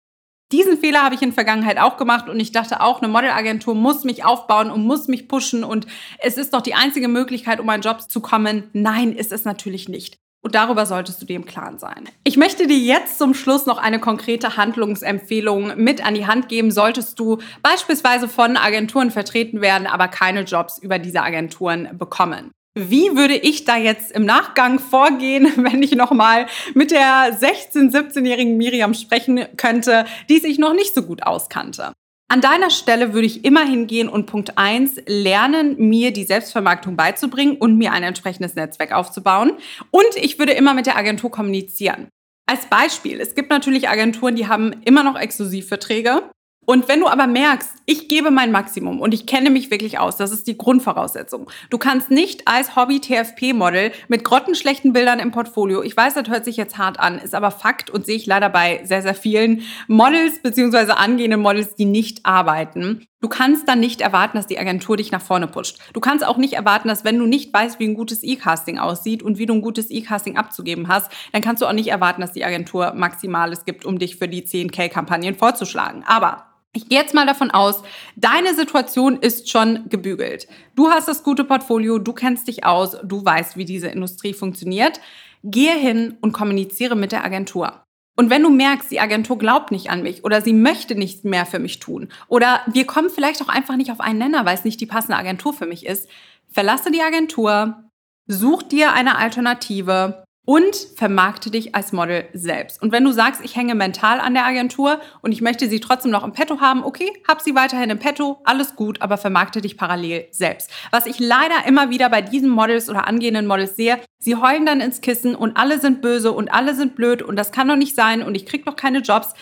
Diesen 0.52 0.78
Fehler 0.78 1.04
habe 1.04 1.14
ich 1.14 1.22
in 1.22 1.28
der 1.28 1.34
Vergangenheit 1.34 1.78
auch 1.78 1.98
gemacht 1.98 2.28
und 2.28 2.40
ich 2.40 2.50
dachte 2.50 2.80
auch, 2.80 3.02
eine 3.02 3.12
Modelagentur 3.12 3.74
muss 3.74 4.04
mich 4.04 4.24
aufbauen 4.24 4.70
und 4.70 4.84
muss 4.84 5.06
mich 5.06 5.28
pushen 5.28 5.64
und 5.64 5.86
es 6.18 6.38
ist 6.38 6.54
doch 6.54 6.62
die 6.62 6.74
einzige 6.74 7.06
Möglichkeit, 7.06 7.60
um 7.60 7.68
einen 7.68 7.82
Job 7.82 8.00
zu 8.10 8.20
kommen. 8.20 8.70
Nein, 8.72 9.12
ist 9.12 9.32
es 9.32 9.44
natürlich 9.44 9.88
nicht. 9.88 10.18
Und 10.42 10.54
darüber 10.54 10.86
solltest 10.86 11.20
du 11.20 11.26
dir 11.26 11.36
im 11.36 11.44
Klaren 11.44 11.78
sein. 11.78 12.08
Ich 12.24 12.36
möchte 12.36 12.66
dir 12.66 12.78
jetzt 12.78 13.18
zum 13.18 13.34
Schluss 13.34 13.66
noch 13.66 13.76
eine 13.76 14.00
konkrete 14.00 14.56
Handlungsempfehlung 14.56 15.76
mit 15.76 16.04
an 16.04 16.14
die 16.14 16.26
Hand 16.26 16.48
geben, 16.48 16.70
solltest 16.70 17.18
du 17.18 17.38
beispielsweise 17.62 18.26
von 18.26 18.56
Agenturen 18.56 19.10
vertreten 19.10 19.60
werden, 19.60 19.86
aber 19.86 20.08
keine 20.08 20.42
Jobs 20.42 20.78
über 20.78 20.98
diese 20.98 21.22
Agenturen 21.22 21.90
bekommen. 21.98 22.52
Wie 22.74 23.16
würde 23.16 23.34
ich 23.34 23.64
da 23.64 23.76
jetzt 23.76 24.12
im 24.12 24.24
Nachgang 24.24 24.78
vorgehen, 24.78 25.52
wenn 25.56 25.82
ich 25.82 25.92
nochmal 25.92 26.46
mit 26.74 26.90
der 26.90 27.38
16-, 27.38 27.92
17-jährigen 27.92 28.56
Miriam 28.56 28.94
sprechen 28.94 29.44
könnte, 29.56 30.06
die 30.28 30.38
sich 30.38 30.58
noch 30.58 30.72
nicht 30.72 30.94
so 30.94 31.02
gut 31.02 31.22
auskannte? 31.24 31.92
An 32.32 32.40
deiner 32.40 32.70
Stelle 32.70 33.12
würde 33.12 33.26
ich 33.26 33.44
immer 33.44 33.66
hingehen 33.66 34.08
und 34.08 34.26
Punkt 34.26 34.56
eins 34.56 35.00
lernen, 35.06 35.74
mir 35.78 36.12
die 36.12 36.22
Selbstvermarktung 36.22 36.96
beizubringen 36.96 37.56
und 37.56 37.76
mir 37.76 37.90
ein 37.90 38.04
entsprechendes 38.04 38.54
Netzwerk 38.54 38.92
aufzubauen. 38.92 39.54
Und 39.90 40.14
ich 40.14 40.38
würde 40.38 40.52
immer 40.52 40.72
mit 40.72 40.86
der 40.86 40.96
Agentur 40.96 41.32
kommunizieren. 41.32 42.08
Als 42.46 42.66
Beispiel, 42.66 43.20
es 43.20 43.34
gibt 43.34 43.50
natürlich 43.50 43.88
Agenturen, 43.88 44.36
die 44.36 44.46
haben 44.46 44.72
immer 44.84 45.02
noch 45.02 45.18
Exklusivverträge 45.18 46.22
Und 46.70 46.86
wenn 46.86 47.00
du 47.00 47.08
aber 47.08 47.26
merkst, 47.26 47.82
ich 47.84 48.06
gebe 48.06 48.30
mein 48.30 48.52
Maximum 48.52 49.00
und 49.00 49.12
ich 49.12 49.26
kenne 49.26 49.50
mich 49.50 49.72
wirklich 49.72 49.98
aus, 49.98 50.16
das 50.16 50.30
ist 50.30 50.46
die 50.46 50.56
Grundvoraussetzung. 50.56 51.50
Du 51.68 51.78
kannst 51.78 52.12
nicht 52.12 52.46
als 52.46 52.76
Hobby-TFP-Model 52.76 53.90
mit 54.06 54.22
grottenschlechten 54.22 54.92
Bildern 54.92 55.18
im 55.18 55.32
Portfolio, 55.32 55.82
ich 55.82 55.96
weiß, 55.96 56.14
das 56.14 56.28
hört 56.28 56.44
sich 56.44 56.56
jetzt 56.56 56.78
hart 56.78 57.00
an, 57.00 57.18
ist 57.18 57.34
aber 57.34 57.50
Fakt 57.50 57.90
und 57.90 58.06
sehe 58.06 58.14
ich 58.14 58.24
leider 58.24 58.48
bei 58.50 58.82
sehr, 58.84 59.02
sehr 59.02 59.16
vielen 59.16 59.62
Models 59.88 60.42
bzw. 60.42 60.92
angehenden 60.92 61.40
Models, 61.40 61.74
die 61.74 61.86
nicht 61.86 62.24
arbeiten. 62.24 63.04
Du 63.20 63.28
kannst 63.28 63.68
dann 63.68 63.80
nicht 63.80 64.00
erwarten, 64.00 64.36
dass 64.36 64.46
die 64.46 64.60
Agentur 64.60 64.96
dich 64.96 65.10
nach 65.10 65.22
vorne 65.22 65.48
pusht. 65.48 65.80
Du 65.92 65.98
kannst 65.98 66.24
auch 66.24 66.36
nicht 66.36 66.52
erwarten, 66.52 66.86
dass 66.86 67.04
wenn 67.04 67.18
du 67.18 67.26
nicht 67.26 67.52
weißt, 67.52 67.80
wie 67.80 67.88
ein 67.88 67.94
gutes 67.94 68.22
E-Casting 68.22 68.78
aussieht 68.78 69.24
und 69.24 69.38
wie 69.38 69.46
du 69.46 69.54
ein 69.54 69.60
gutes 69.60 69.90
E-Casting 69.90 70.36
abzugeben 70.36 70.86
hast, 70.86 71.10
dann 71.32 71.42
kannst 71.42 71.62
du 71.62 71.66
auch 71.66 71.72
nicht 71.72 71.88
erwarten, 71.88 72.20
dass 72.20 72.30
die 72.30 72.44
Agentur 72.44 72.92
Maximales 72.94 73.64
gibt, 73.64 73.84
um 73.84 73.98
dich 73.98 74.14
für 74.14 74.28
die 74.28 74.46
10K-Kampagnen 74.46 75.34
vorzuschlagen. 75.34 76.04
Aber 76.06 76.46
ich 76.72 76.88
gehe 76.88 76.98
jetzt 76.98 77.14
mal 77.14 77.26
davon 77.26 77.50
aus, 77.50 77.82
deine 78.16 78.54
Situation 78.54 79.16
ist 79.16 79.50
schon 79.50 79.88
gebügelt. 79.88 80.46
Du 80.76 80.88
hast 80.88 81.08
das 81.08 81.24
gute 81.24 81.44
Portfolio, 81.44 81.98
du 81.98 82.12
kennst 82.12 82.46
dich 82.46 82.64
aus, 82.64 82.96
du 83.02 83.24
weißt, 83.24 83.56
wie 83.56 83.64
diese 83.64 83.88
Industrie 83.88 84.34
funktioniert. 84.34 85.00
Gehe 85.42 85.74
hin 85.74 86.16
und 86.20 86.32
kommuniziere 86.32 86.96
mit 86.96 87.12
der 87.12 87.24
Agentur. 87.24 87.84
Und 88.16 88.30
wenn 88.30 88.42
du 88.42 88.50
merkst, 88.50 88.90
die 88.90 89.00
Agentur 89.00 89.38
glaubt 89.38 89.70
nicht 89.70 89.90
an 89.90 90.02
mich 90.02 90.24
oder 90.24 90.42
sie 90.42 90.52
möchte 90.52 90.94
nichts 90.94 91.24
mehr 91.24 91.46
für 91.46 91.58
mich 91.58 91.78
tun 91.78 92.08
oder 92.28 92.60
wir 92.66 92.86
kommen 92.86 93.08
vielleicht 93.08 93.40
auch 93.40 93.48
einfach 93.48 93.76
nicht 93.76 93.90
auf 93.90 94.00
einen 94.00 94.18
Nenner, 94.18 94.44
weil 94.44 94.54
es 94.54 94.64
nicht 94.64 94.80
die 94.80 94.86
passende 94.86 95.16
Agentur 95.16 95.54
für 95.54 95.64
mich 95.64 95.86
ist, 95.86 96.08
verlasse 96.48 96.90
die 96.90 97.00
Agentur, 97.00 97.84
such 98.26 98.62
dir 98.62 98.92
eine 98.92 99.16
Alternative 99.16 100.24
und 100.46 100.74
vermarkte 100.96 101.50
dich 101.50 101.74
als 101.74 101.92
Model 101.92 102.24
selbst. 102.32 102.82
Und 102.82 102.92
wenn 102.92 103.04
du 103.04 103.12
sagst, 103.12 103.40
ich 103.44 103.56
hänge 103.56 103.74
mental 103.74 104.20
an 104.20 104.34
der 104.34 104.46
Agentur 104.46 105.00
und 105.22 105.32
ich 105.32 105.42
möchte 105.42 105.68
sie 105.68 105.80
trotzdem 105.80 106.10
noch 106.10 106.24
im 106.24 106.32
Petto 106.32 106.60
haben, 106.60 106.82
okay, 106.82 107.10
hab 107.28 107.40
sie 107.40 107.54
weiterhin 107.54 107.90
im 107.90 107.98
Petto, 107.98 108.40
alles 108.44 108.74
gut, 108.74 109.02
aber 109.02 109.18
vermarkte 109.18 109.60
dich 109.60 109.76
parallel 109.76 110.26
selbst. 110.30 110.70
Was 110.90 111.06
ich 111.06 111.20
leider 111.20 111.66
immer 111.66 111.90
wieder 111.90 112.08
bei 112.08 112.22
diesen 112.22 112.48
Models 112.48 112.88
oder 112.88 113.06
angehenden 113.06 113.46
Models 113.46 113.76
sehe, 113.76 114.00
sie 114.18 114.36
heulen 114.36 114.66
dann 114.66 114.80
ins 114.80 115.00
Kissen 115.00 115.34
und 115.34 115.56
alle 115.56 115.78
sind 115.78 116.00
böse 116.00 116.32
und 116.32 116.52
alle 116.52 116.74
sind 116.74 116.96
blöd 116.96 117.22
und 117.22 117.36
das 117.36 117.52
kann 117.52 117.68
doch 117.68 117.76
nicht 117.76 117.94
sein 117.94 118.22
und 118.22 118.34
ich 118.34 118.46
krieg 118.46 118.64
doch 118.64 118.76
keine 118.76 119.00
Jobs. 119.00 119.34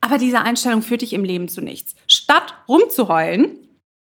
Aber 0.00 0.18
diese 0.18 0.42
Einstellung 0.42 0.82
führt 0.82 1.02
dich 1.02 1.14
im 1.14 1.24
Leben 1.24 1.48
zu 1.48 1.62
nichts. 1.62 1.94
Statt 2.06 2.54
rumzuheulen, 2.68 3.58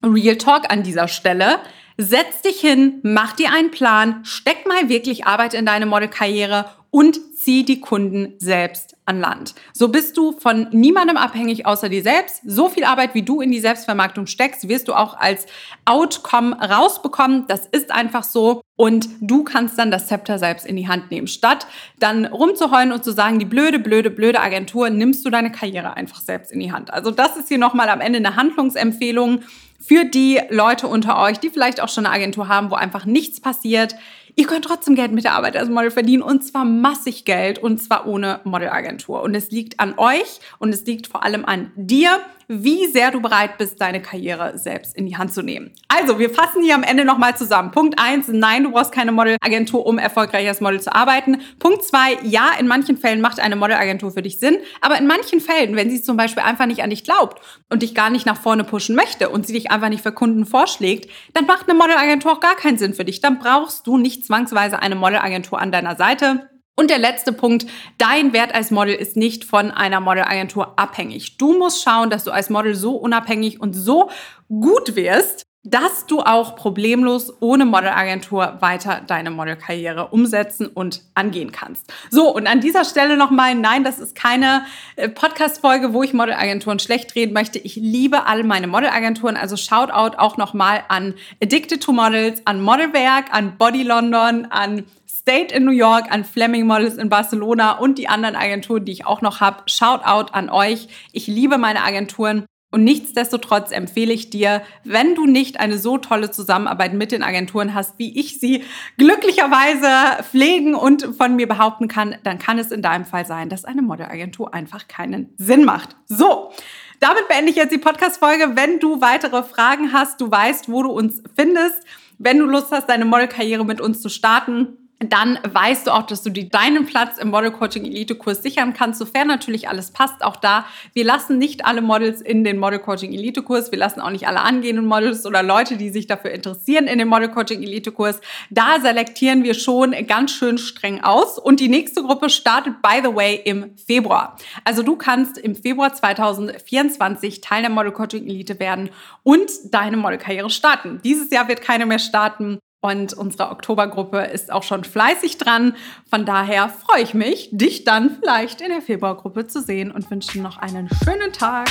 Real 0.04 0.38
Talk 0.38 0.72
an 0.72 0.84
dieser 0.84 1.08
Stelle, 1.08 1.60
Setz 1.98 2.42
dich 2.42 2.60
hin, 2.60 3.00
mach 3.04 3.34
dir 3.34 3.52
einen 3.52 3.72
Plan, 3.72 4.22
steck 4.24 4.68
mal 4.68 4.90
wirklich 4.90 5.26
Arbeit 5.26 5.54
in 5.54 5.66
deine 5.66 5.86
Modelkarriere 5.86 6.66
und 6.94 7.20
zieh 7.36 7.66
die 7.66 7.82
Kunden 7.82 8.36
selbst 8.38 8.96
an 9.06 9.20
Land. 9.20 9.56
So 9.74 9.88
bist 9.88 10.16
du 10.16 10.34
von 10.34 10.68
niemandem 10.72 11.18
abhängig 11.18 11.66
außer 11.66 11.90
dir 11.90 12.04
selbst. 12.04 12.42
So 12.46 12.70
viel 12.70 12.84
Arbeit, 12.84 13.16
wie 13.16 13.24
du 13.24 13.42
in 13.42 13.52
die 13.52 13.60
Selbstvermarktung 13.60 14.28
steckst, 14.28 14.70
wirst 14.70 14.88
du 14.88 14.94
auch 14.94 15.18
als 15.18 15.48
Outcome 15.86 16.56
rausbekommen. 16.56 17.46
Das 17.48 17.66
ist 17.66 17.92
einfach 17.92 18.24
so. 18.24 18.62
Und 18.76 19.10
du 19.22 19.44
kannst 19.44 19.80
dann 19.80 19.90
das 19.90 20.06
Zepter 20.06 20.38
selbst 20.38 20.68
in 20.68 20.76
die 20.76 20.88
Hand 20.88 21.10
nehmen. 21.10 21.28
Statt 21.28 21.66
dann 21.98 22.26
rumzuheulen 22.26 22.92
und 22.92 23.04
zu 23.04 23.12
sagen, 23.12 23.40
die 23.40 23.46
blöde, 23.46 23.80
blöde, 23.80 24.12
blöde 24.12 24.40
Agentur, 24.40 24.92
nimmst 24.92 25.26
du 25.26 25.32
deine 25.32 25.52
Karriere 25.52 25.98
einfach 25.98 26.22
selbst 26.22 26.52
in 26.52 26.60
die 26.60 26.72
Hand. 26.72 26.94
Also 26.94 27.10
das 27.10 27.38
ist 27.38 27.48
hier 27.48 27.58
nochmal 27.58 27.90
am 27.90 28.02
Ende 28.02 28.18
eine 28.18 28.36
Handlungsempfehlung 28.36 29.42
für 29.86 30.06
die 30.06 30.40
Leute 30.50 30.88
unter 30.88 31.22
euch, 31.22 31.40
die 31.40 31.50
vielleicht 31.50 31.82
auch 31.82 31.90
schon 31.90 32.06
eine 32.06 32.16
Agentur 32.16 32.48
haben, 32.48 32.72
wo 32.72 32.76
einfach 32.76 33.06
nichts 33.06 33.42
passiert. 33.42 33.96
Ihr 34.36 34.48
könnt 34.48 34.66
trotzdem 34.66 34.96
Geld 34.96 35.12
mit 35.12 35.26
der 35.26 35.34
Arbeit 35.34 35.56
als 35.56 35.70
Model 35.70 35.92
verdienen 35.92 36.24
und 36.24 36.44
zwar 36.44 36.66
massig 36.66 37.26
Geld 37.26 37.60
und 37.60 37.82
zwar 37.82 38.08
ohne 38.08 38.40
Modelagentur. 38.46 39.22
Und 39.22 39.36
es 39.36 39.52
liegt 39.52 39.80
an 39.80 39.94
euch 39.98 40.40
und 40.58 40.74
es 40.74 40.86
liegt 40.86 41.08
vor 41.08 41.24
allem 41.24 41.46
an 41.46 41.72
dir, 41.76 42.20
wie 42.62 42.88
sehr 42.88 43.12
du 43.12 43.22
bereit 43.22 43.58
bist, 43.58 43.82
deine 43.82 44.02
Karriere 44.02 44.58
selbst 44.58 44.96
in 44.96 45.06
die 45.06 45.18
Hand 45.18 45.34
zu 45.34 45.42
nehmen. 45.42 45.72
Also, 45.88 46.20
wir 46.20 46.30
fassen 46.30 46.62
hier 46.62 46.76
am 46.76 46.84
Ende 46.84 47.06
nochmal 47.06 47.36
zusammen. 47.36 47.72
Punkt 47.72 48.00
eins: 48.00 48.28
nein, 48.28 48.64
du 48.64 48.72
brauchst 48.72 48.92
keine 48.92 49.12
Modelagentur, 49.12 49.86
um 49.86 49.98
erfolgreich 49.98 50.48
als 50.48 50.62
Model 50.62 50.82
zu 50.82 50.94
arbeiten. 50.94 51.42
Punkt 51.60 51.84
zwei: 51.84 52.18
ja, 52.24 52.52
in 52.60 52.68
manchen 52.68 52.98
Fällen 52.98 53.22
macht 53.22 53.40
eine 53.40 53.56
Modelagentur 53.56 54.12
für 54.12 54.22
dich 54.22 54.40
Sinn, 54.40 54.58
aber 54.82 54.98
in 54.98 55.08
manchen 55.08 55.40
Fällen, 55.40 55.76
wenn 55.76 55.90
sie 55.90 56.02
zum 56.02 56.18
Beispiel 56.18 56.44
einfach 56.44 56.66
nicht 56.66 56.84
an 56.84 56.90
dich 56.90 57.04
glaubt 57.04 57.42
und 57.70 57.82
dich 57.82 57.96
gar 57.96 58.10
nicht 58.10 58.26
nach 58.26 58.40
vorne 58.40 58.64
pushen 58.64 58.96
möchte 58.96 59.30
und 59.30 59.48
sie 59.48 59.54
dich 59.54 59.72
einfach 59.72 59.90
nicht 59.90 60.04
für 60.04 60.12
Kunden 60.12 60.46
vorschlägt, 60.46 61.10
dann 61.34 61.46
macht 61.46 61.70
eine 61.70 61.78
Modelagentur 61.78 62.34
auch 62.34 62.40
gar 62.40 62.56
keinen 62.56 62.78
Sinn 62.78 62.94
für 62.94 63.06
dich. 63.06 63.22
Dann 63.22 63.40
brauchst 63.40 63.88
du 63.88 63.98
nicht 63.98 64.26
zwangsweise 64.26 64.80
eine 64.80 64.96
Modelagentur 64.96 65.60
an 65.60 65.72
deiner 65.72 65.96
Seite. 65.96 66.50
Und 66.76 66.90
der 66.90 66.98
letzte 66.98 67.34
Punkt, 67.34 67.68
dein 68.00 68.34
Wert 68.34 68.56
als 68.56 68.72
Model 68.72 68.96
ist 68.96 69.16
nicht 69.16 69.44
von 69.44 69.70
einer 69.70 70.00
Modelagentur 70.00 70.80
abhängig. 70.80 71.38
Du 71.38 71.58
musst 71.58 71.84
schauen, 71.84 72.10
dass 72.10 72.24
du 72.24 72.32
als 72.32 72.50
Model 72.50 72.74
so 72.74 72.96
unabhängig 72.96 73.62
und 73.62 73.74
so 73.74 74.10
gut 74.50 74.96
wirst, 74.96 75.44
dass 75.66 76.08
du 76.08 76.20
auch 76.20 76.58
problemlos 76.58 77.32
ohne 77.40 77.64
Modelagentur 77.66 78.58
weiter 78.60 79.02
deine 79.08 79.32
Modelkarriere 79.32 80.08
umsetzen 80.08 80.68
und 80.68 81.04
angehen 81.14 81.54
kannst. 81.54 81.94
So, 82.10 82.36
und 82.36 82.48
an 82.48 82.60
dieser 82.60 82.84
Stelle 82.84 83.16
nochmal, 83.16 83.56
nein, 83.56 83.86
das 83.86 83.98
ist 83.98 84.14
keine 84.14 84.66
äh, 84.98 85.08
Podcast-Folge, 85.08 85.94
wo 85.94 86.04
ich 86.04 86.14
Modelagenturen 86.14 86.80
schlecht 86.80 87.16
reden 87.16 87.34
möchte. 87.34 87.60
Ich 87.60 87.78
liebe 87.78 88.26
alle 88.26 88.44
meine 88.44 88.68
Modelagenturen, 88.68 89.38
also 89.38 89.56
Shoutout 89.56 90.18
auch 90.18 90.36
nochmal 90.36 90.84
an 90.90 91.14
Addicted 91.42 91.82
to 91.82 91.94
Models, 91.94 92.42
an 92.46 92.62
Modelwerk, 92.62 93.34
an 93.34 93.58
Body 93.58 93.84
London, 93.84 94.48
an 94.50 94.84
State 95.24 95.56
in 95.56 95.64
New 95.64 95.72
York, 95.72 96.12
an 96.12 96.26
Fleming 96.26 96.68
Models 96.68 96.96
in 96.96 97.08
Barcelona 97.08 97.80
und 97.80 97.98
die 97.98 98.10
anderen 98.10 98.36
Agenturen, 98.36 98.84
die 98.84 98.92
ich 98.92 99.06
auch 99.06 99.22
noch 99.22 99.40
habe. 99.40 99.64
Shoutout 99.68 100.34
an 100.34 100.50
euch. 100.50 100.90
Ich 101.14 101.28
liebe 101.28 101.58
meine 101.58 101.82
Agenturen. 101.82 102.46
Und 102.72 102.84
nichtsdestotrotz 102.84 103.72
empfehle 103.72 104.12
ich 104.12 104.32
dir, 104.32 104.64
wenn 104.84 105.16
du 105.16 105.28
nicht 105.28 105.60
eine 105.60 105.78
so 105.78 105.98
tolle 106.00 106.32
Zusammenarbeit 106.32 106.94
mit 106.94 107.12
den 107.12 107.24
Agenturen 107.24 107.74
hast, 107.74 108.00
wie 108.00 108.20
ich 108.20 108.40
sie 108.40 108.64
glücklicherweise 108.98 110.24
pflegen 110.24 110.74
und 110.74 111.16
von 111.16 111.36
mir 111.36 111.48
behaupten 111.48 111.88
kann, 111.88 112.16
dann 112.24 112.40
kann 112.40 112.58
es 112.60 112.72
in 112.72 112.82
deinem 112.82 113.06
Fall 113.06 113.26
sein, 113.26 113.48
dass 113.48 113.64
eine 113.64 113.84
Modelagentur 113.84 114.54
einfach 114.54 114.88
keinen 114.88 115.34
Sinn 115.38 115.64
macht. 115.66 115.96
So. 116.06 116.52
Damit 117.00 117.28
beende 117.30 117.52
ich 117.52 117.58
jetzt 117.58 117.72
die 117.72 117.78
Podcast-Folge. 117.78 118.56
Wenn 118.56 118.80
du 118.80 119.00
weitere 119.02 119.44
Fragen 119.44 119.94
hast, 119.94 120.20
du 120.20 120.30
weißt, 120.30 120.70
wo 120.70 120.84
du 120.84 120.90
uns 120.90 121.22
findest. 121.36 121.86
Wenn 122.18 122.40
du 122.40 122.46
Lust 122.46 122.72
hast, 122.72 122.90
deine 122.90 123.06
Modelkarriere 123.06 123.66
mit 123.66 123.82
uns 123.82 124.02
zu 124.02 124.10
starten, 124.10 124.83
dann 125.12 125.40
weißt 125.44 125.88
du 125.88 125.92
auch, 125.92 126.04
dass 126.04 126.22
du 126.24 126.30
dir 126.30 126.48
deinen 126.48 126.86
Platz 126.86 127.18
im 127.18 127.30
Model 127.30 127.52
Coaching 127.52 127.86
Elite 127.86 128.16
Kurs 128.16 128.44
sichern 128.44 128.74
kannst, 128.74 129.00
sofern 129.00 129.28
natürlich 129.28 129.68
alles 129.68 129.92
passt. 129.92 130.24
Auch 130.24 130.36
da, 130.36 130.66
wir 130.94 131.04
lassen 131.04 131.38
nicht 131.38 131.66
alle 131.66 131.82
Models 131.82 132.22
in 132.22 132.44
den 132.44 132.60
Model 132.60 132.80
Coaching 132.80 133.14
Elite 133.14 133.42
Kurs. 133.42 133.72
Wir 133.72 133.80
lassen 133.80 134.02
auch 134.02 134.10
nicht 134.10 134.28
alle 134.28 134.42
angehenden 134.42 134.86
Models 134.86 135.26
oder 135.26 135.44
Leute, 135.44 135.78
die 135.78 135.90
sich 135.90 136.08
dafür 136.08 136.32
interessieren, 136.32 136.88
in 136.88 137.00
den 137.00 137.08
Model 137.08 137.30
Coaching 137.30 137.64
Elite 137.64 137.92
Kurs. 137.92 138.22
Da 138.50 138.80
selektieren 138.82 139.44
wir 139.44 139.54
schon 139.54 139.96
ganz 140.08 140.32
schön 140.32 140.58
streng 140.58 141.04
aus. 141.04 141.40
Und 141.40 141.60
die 141.60 141.70
nächste 141.70 142.04
Gruppe 142.04 142.30
startet, 142.30 142.82
by 142.82 143.02
the 143.04 143.16
way, 143.16 143.42
im 143.44 143.76
Februar. 143.78 144.38
Also 144.64 144.84
du 144.84 144.96
kannst 144.96 145.38
im 145.38 145.56
Februar 145.56 145.94
2024 145.94 147.42
Teil 147.42 147.62
der 147.62 147.72
Model 147.72 147.92
Coaching 147.92 148.28
Elite 148.28 148.60
werden 148.60 148.90
und 149.24 149.50
deine 149.72 149.98
Modelkarriere 149.98 150.50
starten. 150.50 151.00
Dieses 151.04 151.32
Jahr 151.32 151.48
wird 151.48 151.62
keine 151.62 151.86
mehr 151.86 152.00
starten. 152.00 152.60
Und 152.84 153.14
unsere 153.14 153.50
Oktobergruppe 153.50 154.18
ist 154.18 154.52
auch 154.52 154.64
schon 154.64 154.84
fleißig 154.84 155.38
dran. 155.38 155.78
Von 156.10 156.26
daher 156.26 156.68
freue 156.68 157.02
ich 157.02 157.14
mich, 157.14 157.48
dich 157.54 157.86
dann 157.86 158.18
vielleicht 158.20 158.60
in 158.60 158.68
der 158.68 158.82
Februargruppe 158.82 159.48
zu 159.48 159.62
sehen 159.62 159.90
und 159.90 160.12
wünsche 160.12 160.42
noch 160.42 160.58
einen 160.58 160.90
schönen 161.06 161.32
Tag. 161.32 161.70